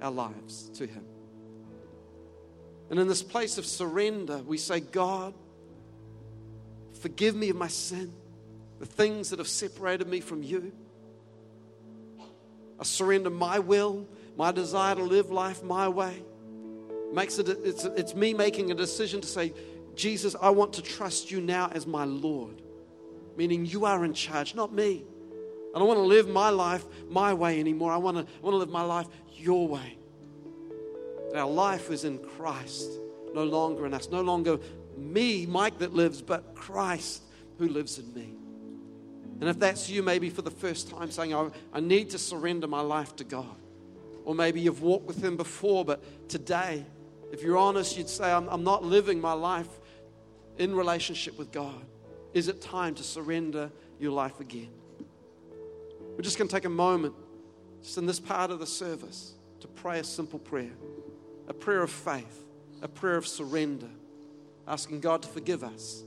our 0.00 0.12
lives 0.12 0.68
to 0.74 0.86
Him. 0.86 1.04
And 2.90 3.00
in 3.00 3.08
this 3.08 3.22
place 3.22 3.58
of 3.58 3.66
surrender, 3.66 4.38
we 4.38 4.58
say, 4.58 4.78
God, 4.78 5.34
forgive 7.00 7.34
me 7.34 7.48
of 7.48 7.56
my 7.56 7.68
sin, 7.68 8.12
the 8.78 8.86
things 8.86 9.30
that 9.30 9.38
have 9.38 9.48
separated 9.48 10.06
me 10.06 10.20
from 10.20 10.42
you. 10.42 10.70
I 12.78 12.84
surrender 12.84 13.30
my 13.30 13.58
will, 13.58 14.06
my 14.36 14.52
desire 14.52 14.94
to 14.94 15.02
live 15.02 15.30
life 15.30 15.64
my 15.64 15.88
way. 15.88 16.22
Makes 17.14 17.38
it, 17.38 17.48
it's, 17.48 17.84
it's 17.84 18.14
me 18.16 18.34
making 18.34 18.72
a 18.72 18.74
decision 18.74 19.20
to 19.20 19.28
say, 19.28 19.52
Jesus, 19.94 20.34
I 20.40 20.50
want 20.50 20.72
to 20.72 20.82
trust 20.82 21.30
you 21.30 21.40
now 21.40 21.70
as 21.72 21.86
my 21.86 22.04
Lord, 22.04 22.60
meaning 23.36 23.64
you 23.64 23.84
are 23.84 24.04
in 24.04 24.14
charge, 24.14 24.56
not 24.56 24.72
me. 24.72 25.04
I 25.72 25.78
don't 25.78 25.86
want 25.86 25.98
to 25.98 26.04
live 26.04 26.28
my 26.28 26.50
life 26.50 26.84
my 27.08 27.32
way 27.32 27.60
anymore. 27.60 27.92
I 27.92 27.98
want 27.98 28.16
to, 28.16 28.22
I 28.22 28.40
want 28.42 28.54
to 28.54 28.58
live 28.58 28.68
my 28.68 28.82
life 28.82 29.06
your 29.32 29.68
way. 29.68 29.96
Our 31.36 31.48
life 31.48 31.92
is 31.92 32.04
in 32.04 32.18
Christ, 32.18 32.90
no 33.32 33.44
longer 33.44 33.86
in 33.86 33.94
us. 33.94 34.10
No 34.10 34.20
longer 34.20 34.58
me, 34.96 35.46
Mike, 35.46 35.78
that 35.78 35.94
lives, 35.94 36.20
but 36.20 36.56
Christ 36.56 37.22
who 37.58 37.68
lives 37.68 38.00
in 38.00 38.12
me. 38.12 38.34
And 39.40 39.48
if 39.48 39.60
that's 39.60 39.88
you, 39.88 40.02
maybe 40.02 40.30
for 40.30 40.42
the 40.42 40.50
first 40.50 40.90
time 40.90 41.12
saying, 41.12 41.32
I, 41.32 41.50
I 41.72 41.78
need 41.78 42.10
to 42.10 42.18
surrender 42.18 42.66
my 42.66 42.80
life 42.80 43.14
to 43.16 43.24
God. 43.24 43.56
Or 44.24 44.34
maybe 44.34 44.60
you've 44.60 44.82
walked 44.82 45.06
with 45.06 45.22
Him 45.22 45.36
before, 45.36 45.84
but 45.84 46.28
today, 46.28 46.84
if 47.32 47.42
you're 47.42 47.56
honest, 47.56 47.96
you'd 47.96 48.08
say, 48.08 48.30
I'm, 48.30 48.48
I'm 48.48 48.64
not 48.64 48.84
living 48.84 49.20
my 49.20 49.32
life 49.32 49.68
in 50.58 50.74
relationship 50.74 51.38
with 51.38 51.52
God. 51.52 51.84
Is 52.32 52.48
it 52.48 52.60
time 52.60 52.94
to 52.96 53.02
surrender 53.02 53.70
your 53.98 54.12
life 54.12 54.40
again? 54.40 54.70
We're 56.16 56.22
just 56.22 56.38
going 56.38 56.48
to 56.48 56.54
take 56.54 56.64
a 56.64 56.70
moment, 56.70 57.14
just 57.82 57.98
in 57.98 58.06
this 58.06 58.20
part 58.20 58.50
of 58.50 58.58
the 58.58 58.66
service, 58.66 59.34
to 59.60 59.68
pray 59.68 60.00
a 60.00 60.04
simple 60.04 60.38
prayer 60.38 60.72
a 61.46 61.52
prayer 61.52 61.82
of 61.82 61.90
faith, 61.90 62.44
a 62.80 62.88
prayer 62.88 63.16
of 63.16 63.26
surrender, 63.26 63.88
asking 64.66 65.00
God 65.00 65.20
to 65.22 65.28
forgive 65.28 65.62
us, 65.62 66.02